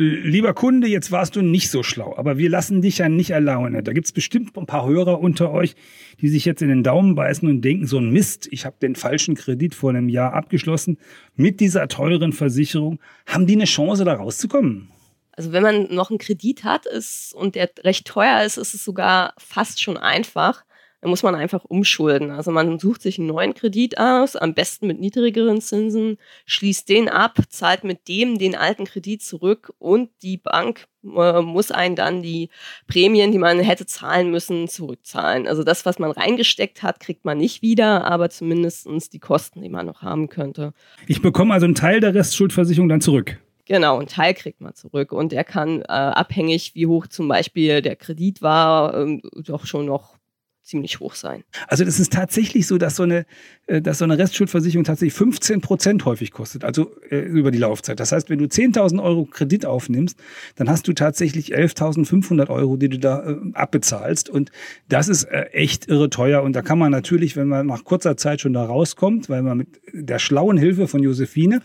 Lieber 0.00 0.54
Kunde, 0.54 0.86
jetzt 0.86 1.10
warst 1.10 1.34
du 1.34 1.42
nicht 1.42 1.70
so 1.70 1.82
schlau, 1.82 2.14
aber 2.16 2.38
wir 2.38 2.48
lassen 2.48 2.82
dich 2.82 2.98
ja 2.98 3.08
nicht 3.08 3.34
alleine. 3.34 3.82
Da 3.82 3.92
gibt 3.92 4.06
es 4.06 4.12
bestimmt 4.12 4.56
ein 4.56 4.64
paar 4.64 4.86
Hörer 4.86 5.18
unter 5.18 5.50
euch, 5.50 5.74
die 6.20 6.28
sich 6.28 6.44
jetzt 6.44 6.62
in 6.62 6.68
den 6.68 6.84
Daumen 6.84 7.16
beißen 7.16 7.48
und 7.48 7.62
denken, 7.62 7.88
so 7.88 7.98
ein 7.98 8.10
Mist, 8.10 8.46
ich 8.52 8.64
habe 8.64 8.76
den 8.80 8.94
falschen 8.94 9.34
Kredit 9.34 9.74
vor 9.74 9.90
einem 9.90 10.08
Jahr 10.08 10.34
abgeschlossen 10.34 10.98
mit 11.34 11.58
dieser 11.58 11.88
teuren 11.88 12.32
Versicherung. 12.32 13.00
Haben 13.26 13.48
die 13.48 13.56
eine 13.56 13.64
Chance, 13.64 14.04
da 14.04 14.14
rauszukommen? 14.14 14.88
Also 15.32 15.50
wenn 15.50 15.64
man 15.64 15.92
noch 15.92 16.10
einen 16.10 16.20
Kredit 16.20 16.62
hat 16.62 16.86
ist, 16.86 17.34
und 17.34 17.56
der 17.56 17.68
recht 17.82 18.06
teuer 18.06 18.44
ist, 18.44 18.56
ist 18.56 18.74
es 18.74 18.84
sogar 18.84 19.34
fast 19.36 19.82
schon 19.82 19.96
einfach. 19.96 20.64
Da 21.00 21.08
muss 21.08 21.22
man 21.22 21.36
einfach 21.36 21.64
umschulden. 21.64 22.32
Also 22.32 22.50
man 22.50 22.78
sucht 22.80 23.02
sich 23.02 23.18
einen 23.18 23.28
neuen 23.28 23.54
Kredit 23.54 23.98
aus, 23.98 24.34
am 24.34 24.54
besten 24.54 24.88
mit 24.88 24.98
niedrigeren 24.98 25.60
Zinsen, 25.60 26.18
schließt 26.46 26.88
den 26.88 27.08
ab, 27.08 27.38
zahlt 27.48 27.84
mit 27.84 28.08
dem 28.08 28.38
den 28.38 28.56
alten 28.56 28.84
Kredit 28.84 29.22
zurück 29.22 29.72
und 29.78 30.10
die 30.22 30.38
Bank 30.38 30.88
äh, 31.04 31.40
muss 31.40 31.70
einen 31.70 31.94
dann 31.94 32.22
die 32.22 32.50
Prämien, 32.88 33.30
die 33.30 33.38
man 33.38 33.60
hätte 33.60 33.86
zahlen 33.86 34.32
müssen, 34.32 34.66
zurückzahlen. 34.66 35.46
Also 35.46 35.62
das, 35.62 35.86
was 35.86 36.00
man 36.00 36.10
reingesteckt 36.10 36.82
hat, 36.82 36.98
kriegt 36.98 37.24
man 37.24 37.38
nicht 37.38 37.62
wieder, 37.62 38.04
aber 38.04 38.28
zumindest 38.30 38.88
die 39.12 39.20
Kosten, 39.20 39.62
die 39.62 39.68
man 39.68 39.86
noch 39.86 40.02
haben 40.02 40.28
könnte. 40.28 40.74
Ich 41.06 41.22
bekomme 41.22 41.54
also 41.54 41.66
einen 41.66 41.76
Teil 41.76 42.00
der 42.00 42.14
Restschuldversicherung 42.14 42.88
dann 42.88 43.00
zurück. 43.00 43.38
Genau, 43.66 43.98
einen 43.98 44.08
Teil 44.08 44.34
kriegt 44.34 44.62
man 44.62 44.74
zurück 44.74 45.12
und 45.12 45.30
der 45.30 45.44
kann 45.44 45.82
äh, 45.82 45.84
abhängig, 45.92 46.74
wie 46.74 46.86
hoch 46.86 47.06
zum 47.06 47.28
Beispiel 47.28 47.82
der 47.82 47.96
Kredit 47.96 48.40
war, 48.40 48.96
ähm, 48.96 49.20
doch 49.36 49.66
schon 49.66 49.84
noch 49.86 50.17
ziemlich 50.68 51.00
hoch 51.00 51.14
sein. 51.14 51.44
Also 51.66 51.84
das 51.84 51.98
ist 51.98 52.12
tatsächlich 52.12 52.66
so, 52.66 52.76
dass 52.76 52.96
so 52.96 53.02
eine, 53.02 53.24
äh, 53.66 53.80
dass 53.80 53.98
so 53.98 54.04
eine 54.04 54.18
Restschuldversicherung 54.18 54.84
tatsächlich 54.84 55.14
15 55.14 55.60
Prozent 55.60 56.04
häufig 56.04 56.30
kostet, 56.30 56.62
also 56.62 56.94
äh, 57.10 57.16
über 57.16 57.50
die 57.50 57.58
Laufzeit. 57.58 57.98
Das 57.98 58.12
heißt, 58.12 58.28
wenn 58.28 58.38
du 58.38 58.44
10.000 58.44 59.02
Euro 59.02 59.24
Kredit 59.24 59.64
aufnimmst, 59.64 60.18
dann 60.56 60.68
hast 60.68 60.86
du 60.86 60.92
tatsächlich 60.92 61.56
11.500 61.56 62.48
Euro, 62.50 62.76
die 62.76 62.90
du 62.90 62.98
da 62.98 63.30
äh, 63.30 63.36
abbezahlst. 63.54 64.28
Und 64.28 64.52
das 64.88 65.08
ist 65.08 65.24
äh, 65.24 65.44
echt 65.52 65.88
irre 65.88 66.10
teuer. 66.10 66.42
Und 66.42 66.52
da 66.52 66.62
kann 66.62 66.78
man 66.78 66.92
natürlich, 66.92 67.34
wenn 67.36 67.48
man 67.48 67.66
nach 67.66 67.84
kurzer 67.84 68.16
Zeit 68.16 68.42
schon 68.42 68.52
da 68.52 68.64
rauskommt, 68.64 69.30
weil 69.30 69.42
man 69.42 69.56
mit 69.56 69.80
der 69.92 70.18
schlauen 70.18 70.58
Hilfe 70.58 70.86
von 70.86 71.02
Josephine 71.02 71.62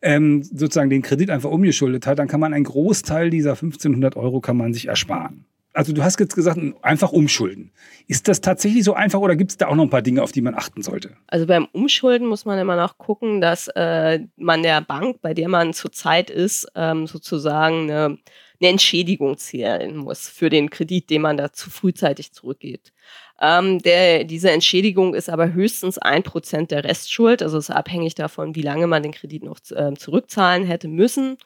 ähm, 0.00 0.44
sozusagen 0.44 0.90
den 0.90 1.02
Kredit 1.02 1.30
einfach 1.30 1.50
umgeschuldet 1.50 2.06
hat, 2.06 2.20
dann 2.20 2.28
kann 2.28 2.38
man 2.38 2.54
einen 2.54 2.64
Großteil 2.64 3.30
dieser 3.30 3.50
1500 3.50 4.14
Euro 4.14 4.40
kann 4.40 4.56
man 4.56 4.72
sich 4.72 4.86
ersparen 4.86 5.44
also 5.78 5.92
du 5.92 6.02
hast 6.02 6.18
jetzt 6.18 6.34
gesagt, 6.34 6.58
einfach 6.82 7.12
umschulden. 7.12 7.70
Ist 8.08 8.26
das 8.26 8.40
tatsächlich 8.40 8.82
so 8.82 8.94
einfach 8.94 9.20
oder 9.20 9.36
gibt 9.36 9.52
es 9.52 9.58
da 9.58 9.68
auch 9.68 9.76
noch 9.76 9.84
ein 9.84 9.90
paar 9.90 10.02
Dinge, 10.02 10.24
auf 10.24 10.32
die 10.32 10.40
man 10.40 10.56
achten 10.56 10.82
sollte? 10.82 11.16
Also 11.28 11.46
beim 11.46 11.66
Umschulden 11.70 12.26
muss 12.26 12.44
man 12.44 12.58
immer 12.58 12.74
noch 12.74 12.98
gucken, 12.98 13.40
dass 13.40 13.68
äh, 13.76 14.18
man 14.34 14.64
der 14.64 14.80
Bank, 14.80 15.22
bei 15.22 15.34
der 15.34 15.48
man 15.48 15.72
zurzeit 15.74 16.30
ist, 16.30 16.66
ähm, 16.74 17.06
sozusagen 17.06 17.82
eine, 17.82 18.18
eine, 18.60 18.70
Entschädigung 18.70 19.38
zählen 19.38 19.96
muss 19.96 20.28
für 20.28 20.50
den 20.50 20.68
Kredit, 20.68 21.10
den 21.10 21.22
man 21.22 21.36
da 21.36 21.52
zu 21.52 21.70
frühzeitig 21.70 22.32
zurückgibt. 22.32 22.92
Ähm, 23.40 23.78
der, 23.78 24.24
diese 24.24 24.50
Entschädigung 24.50 25.14
ist 25.14 25.30
aber 25.30 25.52
höchstens 25.52 25.96
ein 25.96 26.24
Prozent 26.24 26.72
der 26.72 26.82
Restschuld, 26.82 27.40
also 27.40 27.56
ist 27.56 27.70
abhängig 27.70 28.16
davon, 28.16 28.56
wie 28.56 28.62
lange 28.62 28.88
man 28.88 29.04
den 29.04 29.12
Kredit 29.12 29.44
noch 29.44 29.60
äh, 29.70 29.94
zurückzahlen 29.94 30.64
hätte 30.64 30.88
müssen. 30.88 31.36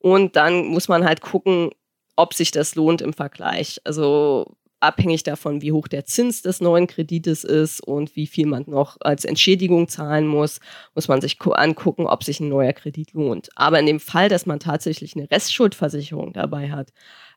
Und 0.00 0.36
dann 0.36 0.66
muss 0.66 0.88
man 0.88 1.04
halt 1.04 1.22
gucken, 1.22 1.70
ob 2.20 2.34
sich 2.34 2.50
das 2.50 2.74
lohnt 2.74 3.00
im 3.00 3.12
Vergleich. 3.12 3.80
Also 3.84 4.56
abhängig 4.80 5.22
davon, 5.22 5.62
wie 5.62 5.72
hoch 5.72 5.88
der 5.88 6.04
Zins 6.06 6.42
des 6.42 6.60
neuen 6.60 6.86
Kredites 6.86 7.44
ist 7.44 7.80
und 7.80 8.16
wie 8.16 8.26
viel 8.26 8.46
man 8.46 8.64
noch 8.66 8.96
als 9.00 9.24
Entschädigung 9.24 9.88
zahlen 9.88 10.26
muss, 10.26 10.60
muss 10.94 11.08
man 11.08 11.20
sich 11.20 11.38
angucken, 11.40 12.06
ob 12.06 12.24
sich 12.24 12.40
ein 12.40 12.48
neuer 12.48 12.72
Kredit 12.72 13.12
lohnt. 13.12 13.48
Aber 13.54 13.78
in 13.78 13.86
dem 13.86 14.00
Fall, 14.00 14.28
dass 14.28 14.46
man 14.46 14.60
tatsächlich 14.60 15.14
eine 15.16 15.30
Restschuldversicherung 15.30 16.32
dabei 16.32 16.70
hat, 16.70 16.92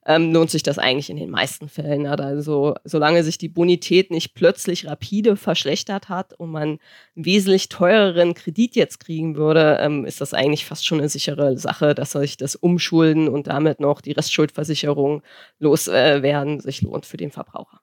ähm, 0.05 0.33
lohnt 0.33 0.49
sich 0.49 0.63
das 0.63 0.77
eigentlich 0.77 1.09
in 1.09 1.17
den 1.17 1.29
meisten 1.29 1.69
Fällen. 1.69 2.07
Also 2.07 2.75
solange 2.83 3.23
sich 3.23 3.37
die 3.37 3.49
Bonität 3.49 4.11
nicht 4.11 4.33
plötzlich 4.33 4.87
rapide 4.87 5.35
verschlechtert 5.35 6.09
hat 6.09 6.33
und 6.33 6.51
man 6.51 6.63
einen 6.63 6.79
wesentlich 7.15 7.69
teureren 7.69 8.33
Kredit 8.33 8.75
jetzt 8.75 8.99
kriegen 8.99 9.35
würde, 9.35 9.77
ähm, 9.81 10.05
ist 10.05 10.21
das 10.21 10.33
eigentlich 10.33 10.65
fast 10.65 10.85
schon 10.85 10.99
eine 10.99 11.09
sichere 11.09 11.57
Sache, 11.57 11.95
dass 11.95 12.11
sich 12.11 12.37
das 12.37 12.55
Umschulden 12.55 13.27
und 13.27 13.47
damit 13.47 13.79
noch 13.79 14.01
die 14.01 14.11
Restschuldversicherung 14.11 15.21
loswerden 15.59 16.59
äh, 16.59 16.61
sich 16.61 16.81
lohnt 16.81 17.05
für 17.05 17.17
den 17.17 17.31
Verbraucher. 17.31 17.79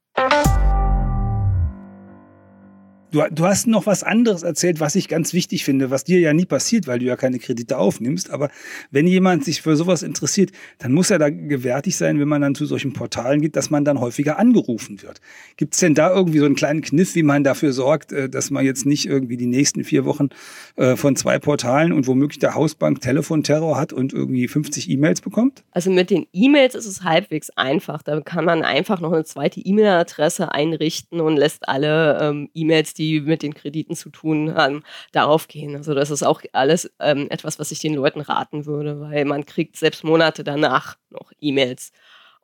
Du, 3.11 3.23
du 3.31 3.45
hast 3.45 3.67
noch 3.67 3.87
was 3.87 4.05
anderes 4.05 4.45
erzählt, 4.45 4.79
was 4.79 4.95
ich 4.95 5.09
ganz 5.09 5.33
wichtig 5.33 5.65
finde, 5.65 5.91
was 5.91 6.05
dir 6.05 6.21
ja 6.21 6.33
nie 6.33 6.45
passiert, 6.45 6.87
weil 6.87 7.01
du 7.01 7.07
ja 7.07 7.17
keine 7.17 7.41
Kredite 7.41 7.77
aufnimmst. 7.77 8.31
Aber 8.31 8.51
wenn 8.93 9.07
jemand 9.07 9.45
sich 9.45 9.63
für 9.63 9.77
sowas 9.77 10.03
interessiert, 10.03 10.53
dann 10.79 10.93
muss 10.93 11.11
er 11.11 11.19
da 11.19 11.29
gewärtig 11.29 11.97
sein, 11.97 12.21
wenn 12.21 12.29
man 12.29 12.41
dann 12.41 12.55
zu 12.55 12.67
solchen 12.67 12.93
Portalen 12.93 13.41
geht, 13.41 13.57
dass 13.57 13.71
man 13.71 13.85
dann 13.85 13.99
häufiger 14.01 14.39
angerufen 14.39 15.03
wird. 15.03 15.21
Gibt 15.57 15.75
es 15.75 15.81
denn 15.81 15.95
da 15.95 16.15
irgendwie 16.15 16.39
so 16.39 16.45
einen 16.45 16.55
kleinen 16.55 16.83
Kniff, 16.83 17.17
wie 17.17 17.25
man 17.25 17.43
dafür 17.43 17.73
sorgt, 17.73 18.13
äh, 18.13 18.29
dass 18.29 18.51
man 18.51 18.65
jetzt 18.65 18.87
nicht 18.87 19.07
irgendwie 19.07 19.37
die 19.37 19.47
nächsten 19.47 19.83
vier 19.83 20.05
Wochen 20.05 20.29
äh, 20.77 20.95
von 20.95 21.17
zwei 21.17 21.41
Portalen 21.41 21.93
und 21.93 22.07
womöglich 22.07 22.39
der 22.39 22.55
Hausbank 22.55 23.01
Telefonterror 23.01 23.77
hat 23.77 23.93
und 23.93 24.13
irgendwie 24.13 24.47
50 24.47 24.89
E-Mails 24.89 25.21
bekommt? 25.21 25.65
Also 25.73 25.91
mit 25.91 26.11
den 26.11 26.27
E-Mails 26.33 26.77
ist 26.77 26.87
es 26.87 27.03
halbwegs 27.03 27.51
einfach. 27.51 28.03
Da 28.03 28.21
kann 28.21 28.45
man 28.45 28.63
einfach 28.63 29.01
noch 29.01 29.13
eine 29.13 29.25
zweite 29.25 29.61
E-Mail-Adresse 29.61 30.53
einrichten 30.53 31.21
und 31.21 31.37
lässt 31.37 31.69
alle 31.69 32.21
ähm, 32.21 32.51
E-Mails, 32.55 32.95
die 32.95 33.00
mit 33.21 33.43
den 33.43 33.55
Krediten 33.55 33.95
zu 33.95 34.11
tun 34.11 34.55
haben, 34.55 34.83
darauf 35.13 35.49
gehen. 35.49 35.77
Also 35.77 35.95
das 35.95 36.11
ist 36.11 36.23
auch 36.23 36.43
alles 36.53 36.93
ähm, 37.01 37.29
etwas, 37.31 37.59
was 37.59 37.71
ich 37.71 37.79
den 37.81 37.95
Leuten 37.95 38.21
raten 38.21 38.67
würde, 38.67 39.01
weil 39.01 39.25
man 39.25 39.47
kriegt 39.47 39.77
selbst 39.77 40.05
Monate 40.05 40.45
danach 40.45 40.97
noch 41.11 41.33
E-Mails. 41.41 41.93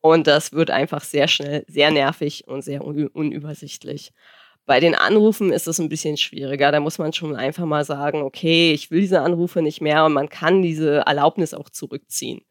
Und 0.00 0.26
das 0.26 0.52
wird 0.52 0.70
einfach 0.70 1.02
sehr 1.02 1.28
schnell 1.28 1.64
sehr 1.68 1.90
nervig 1.90 2.46
und 2.46 2.62
sehr 2.62 2.84
un 2.84 3.08
unübersichtlich. 3.08 4.12
Bei 4.66 4.80
den 4.80 4.96
Anrufen 4.96 5.52
ist 5.52 5.68
es 5.68 5.78
ein 5.78 5.88
bisschen 5.88 6.16
schwieriger. 6.16 6.72
Da 6.72 6.80
muss 6.80 6.98
man 6.98 7.12
schon 7.12 7.36
einfach 7.36 7.64
mal 7.64 7.84
sagen, 7.84 8.22
okay, 8.22 8.72
ich 8.72 8.90
will 8.90 9.00
diese 9.00 9.20
Anrufe 9.22 9.62
nicht 9.62 9.80
mehr 9.80 10.04
und 10.04 10.12
man 10.12 10.28
kann 10.28 10.62
diese 10.62 10.98
Erlaubnis 11.06 11.54
auch 11.54 11.70
zurückziehen. 11.70 12.42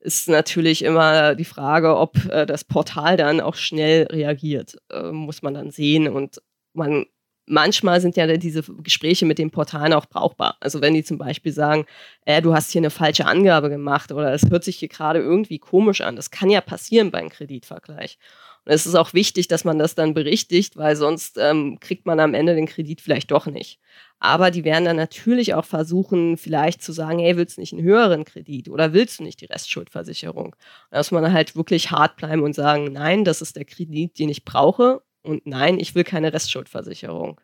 Ist 0.00 0.30
natürlich 0.30 0.82
immer 0.82 1.34
die 1.34 1.44
Frage, 1.44 1.96
ob 1.98 2.16
äh, 2.30 2.46
das 2.46 2.64
Portal 2.64 3.18
dann 3.18 3.42
auch 3.42 3.54
schnell 3.54 4.04
reagiert. 4.04 4.78
Äh, 4.90 5.12
muss 5.12 5.42
man 5.42 5.52
dann 5.52 5.70
sehen 5.70 6.08
und 6.08 6.40
man 6.72 7.04
manchmal 7.50 8.00
sind 8.00 8.16
ja 8.16 8.26
diese 8.36 8.62
Gespräche 8.62 9.26
mit 9.26 9.38
den 9.38 9.50
Portalen 9.50 9.92
auch 9.92 10.06
brauchbar. 10.06 10.56
Also 10.60 10.80
wenn 10.80 10.94
die 10.94 11.04
zum 11.04 11.18
Beispiel 11.18 11.52
sagen, 11.52 11.84
äh, 12.24 12.40
du 12.40 12.54
hast 12.54 12.70
hier 12.70 12.80
eine 12.80 12.90
falsche 12.90 13.26
Angabe 13.26 13.68
gemacht 13.68 14.12
oder 14.12 14.32
es 14.32 14.48
hört 14.48 14.64
sich 14.64 14.78
hier 14.78 14.88
gerade 14.88 15.18
irgendwie 15.18 15.58
komisch 15.58 16.00
an. 16.00 16.16
Das 16.16 16.30
kann 16.30 16.48
ja 16.48 16.60
passieren 16.60 17.10
beim 17.10 17.28
Kreditvergleich. 17.28 18.18
Und 18.64 18.72
es 18.72 18.86
ist 18.86 18.94
auch 18.94 19.14
wichtig, 19.14 19.48
dass 19.48 19.64
man 19.64 19.78
das 19.78 19.94
dann 19.94 20.14
berichtigt, 20.14 20.76
weil 20.76 20.94
sonst 20.94 21.38
ähm, 21.38 21.78
kriegt 21.80 22.06
man 22.06 22.20
am 22.20 22.34
Ende 22.34 22.54
den 22.54 22.66
Kredit 22.66 23.00
vielleicht 23.00 23.30
doch 23.30 23.46
nicht. 23.46 23.80
Aber 24.18 24.50
die 24.50 24.64
werden 24.64 24.84
dann 24.84 24.96
natürlich 24.96 25.54
auch 25.54 25.64
versuchen, 25.64 26.36
vielleicht 26.36 26.82
zu 26.82 26.92
sagen, 26.92 27.18
hey, 27.20 27.36
willst 27.36 27.56
du 27.56 27.62
nicht 27.62 27.72
einen 27.72 27.82
höheren 27.82 28.24
Kredit 28.24 28.68
oder 28.68 28.92
willst 28.92 29.18
du 29.18 29.24
nicht 29.24 29.40
die 29.40 29.46
Restschuldversicherung? 29.46 30.54
Da 30.90 30.98
muss 30.98 31.10
man 31.10 31.32
halt 31.32 31.56
wirklich 31.56 31.90
hart 31.90 32.16
bleiben 32.16 32.42
und 32.42 32.54
sagen, 32.54 32.92
nein, 32.92 33.24
das 33.24 33.40
ist 33.40 33.56
der 33.56 33.64
Kredit, 33.64 34.18
den 34.18 34.28
ich 34.28 34.44
brauche 34.44 35.02
und 35.22 35.46
nein, 35.46 35.78
ich 35.78 35.94
will 35.94 36.04
keine 36.04 36.32
Restschuldversicherung. 36.32 37.40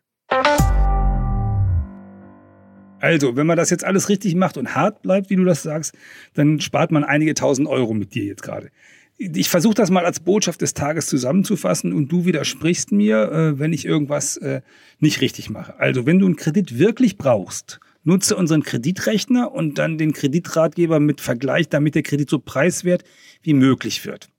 Also, 2.99 3.35
wenn 3.35 3.45
man 3.45 3.57
das 3.57 3.69
jetzt 3.69 3.83
alles 3.83 4.09
richtig 4.09 4.35
macht 4.35 4.57
und 4.57 4.73
hart 4.73 5.03
bleibt, 5.03 5.29
wie 5.29 5.35
du 5.35 5.45
das 5.45 5.61
sagst, 5.61 5.95
dann 6.33 6.59
spart 6.59 6.91
man 6.91 7.03
einige 7.03 7.35
tausend 7.35 7.67
Euro 7.67 7.93
mit 7.93 8.15
dir 8.15 8.25
jetzt 8.25 8.41
gerade. 8.41 8.71
Ich 9.19 9.49
versuche 9.49 9.75
das 9.75 9.89
mal 9.89 10.05
als 10.05 10.19
Botschaft 10.19 10.61
des 10.61 10.73
Tages 10.73 11.07
zusammenzufassen 11.07 11.93
und 11.93 12.11
du 12.11 12.25
widersprichst 12.25 12.91
mir, 12.91 13.31
äh, 13.31 13.59
wenn 13.59 13.73
ich 13.73 13.85
irgendwas 13.85 14.37
äh, 14.37 14.61
nicht 14.99 15.21
richtig 15.21 15.49
mache. 15.49 15.79
Also, 15.79 16.05
wenn 16.05 16.19
du 16.19 16.25
einen 16.25 16.35
Kredit 16.35 16.79
wirklich 16.79 17.17
brauchst, 17.17 17.79
nutze 18.03 18.35
unseren 18.35 18.63
Kreditrechner 18.63 19.51
und 19.51 19.77
dann 19.77 19.97
den 19.97 20.13
Kreditratgeber 20.13 20.99
mit 20.99 21.21
Vergleich, 21.21 21.69
damit 21.69 21.93
der 21.93 22.03
Kredit 22.03 22.29
so 22.29 22.39
preiswert 22.39 23.03
wie 23.43 23.53
möglich 23.53 24.05
wird. 24.05 24.29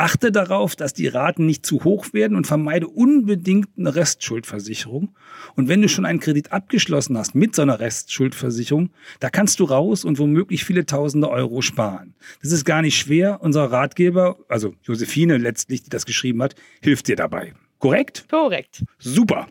Achte 0.00 0.32
darauf, 0.32 0.76
dass 0.76 0.94
die 0.94 1.08
Raten 1.08 1.44
nicht 1.44 1.66
zu 1.66 1.84
hoch 1.84 2.14
werden 2.14 2.34
und 2.34 2.46
vermeide 2.46 2.88
unbedingt 2.88 3.68
eine 3.76 3.94
Restschuldversicherung. 3.94 5.14
Und 5.56 5.68
wenn 5.68 5.82
du 5.82 5.90
schon 5.90 6.06
einen 6.06 6.20
Kredit 6.20 6.52
abgeschlossen 6.52 7.18
hast 7.18 7.34
mit 7.34 7.54
so 7.54 7.60
einer 7.60 7.80
Restschuldversicherung, 7.80 8.88
da 9.18 9.28
kannst 9.28 9.60
du 9.60 9.64
raus 9.64 10.06
und 10.06 10.18
womöglich 10.18 10.64
viele 10.64 10.86
tausende 10.86 11.28
Euro 11.28 11.60
sparen. 11.60 12.14
Das 12.40 12.50
ist 12.50 12.64
gar 12.64 12.80
nicht 12.80 12.96
schwer. 12.96 13.40
Unser 13.42 13.70
Ratgeber, 13.70 14.38
also 14.48 14.72
Josephine 14.84 15.36
letztlich, 15.36 15.82
die 15.82 15.90
das 15.90 16.06
geschrieben 16.06 16.42
hat, 16.42 16.54
hilft 16.80 17.08
dir 17.08 17.16
dabei. 17.16 17.52
Korrekt? 17.78 18.24
Korrekt. 18.30 18.82
Super. 18.98 19.48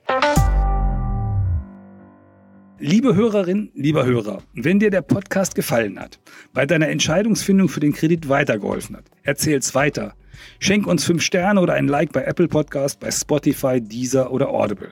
Liebe 2.79 3.13
Hörerin, 3.13 3.69
lieber 3.75 4.03
Hörer, 4.05 4.41
wenn 4.53 4.79
dir 4.79 4.89
der 4.89 5.01
Podcast 5.03 5.53
gefallen 5.53 5.99
hat, 5.99 6.19
bei 6.53 6.65
deiner 6.65 6.87
Entscheidungsfindung 6.87 7.69
für 7.69 7.81
den 7.81 7.93
Kredit 7.93 8.29
weitergeholfen 8.29 8.95
hat, 8.97 9.03
erzähl's 9.21 9.75
weiter. 9.75 10.15
Schenk 10.59 10.87
uns 10.87 11.03
fünf 11.03 11.21
Sterne 11.23 11.61
oder 11.61 11.73
ein 11.73 11.87
Like 11.87 12.11
bei 12.11 12.23
Apple 12.23 12.47
Podcast, 12.47 12.99
bei 12.99 13.11
Spotify, 13.11 13.81
Deezer 13.81 14.31
oder 14.31 14.49
Audible. 14.49 14.91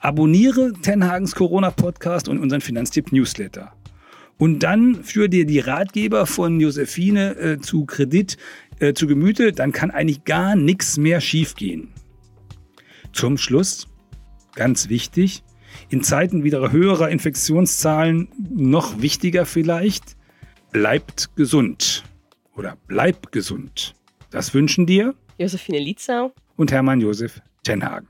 Abonniere 0.00 0.72
Tenhagens 0.82 1.34
Corona 1.34 1.70
Podcast 1.70 2.28
und 2.28 2.38
unseren 2.38 2.60
Finanztipp 2.60 3.12
Newsletter. 3.12 3.72
Und 4.38 4.64
dann 4.64 5.04
führe 5.04 5.28
dir 5.28 5.46
die 5.46 5.60
Ratgeber 5.60 6.26
von 6.26 6.58
Josephine 6.58 7.36
äh, 7.36 7.58
zu 7.60 7.84
Kredit 7.84 8.36
äh, 8.80 8.94
zu 8.94 9.06
Gemüte, 9.06 9.52
dann 9.52 9.70
kann 9.72 9.92
eigentlich 9.92 10.24
gar 10.24 10.56
nichts 10.56 10.98
mehr 10.98 11.20
schiefgehen. 11.20 11.88
Zum 13.12 13.38
Schluss, 13.38 13.86
ganz 14.56 14.88
wichtig, 14.88 15.44
in 15.88 16.02
Zeiten 16.02 16.42
wieder 16.42 16.72
höherer 16.72 17.08
Infektionszahlen 17.08 18.28
noch 18.50 19.00
wichtiger 19.00 19.46
vielleicht, 19.46 20.16
bleibt 20.72 21.36
gesund 21.36 22.02
oder 22.56 22.76
bleib 22.88 23.30
gesund. 23.30 23.94
Das 24.32 24.54
wünschen 24.54 24.86
dir 24.86 25.14
Josephine 25.38 25.78
Lietzau 25.78 26.32
und 26.56 26.72
Hermann 26.72 27.02
Josef 27.02 27.42
Tenhagen. 27.64 28.08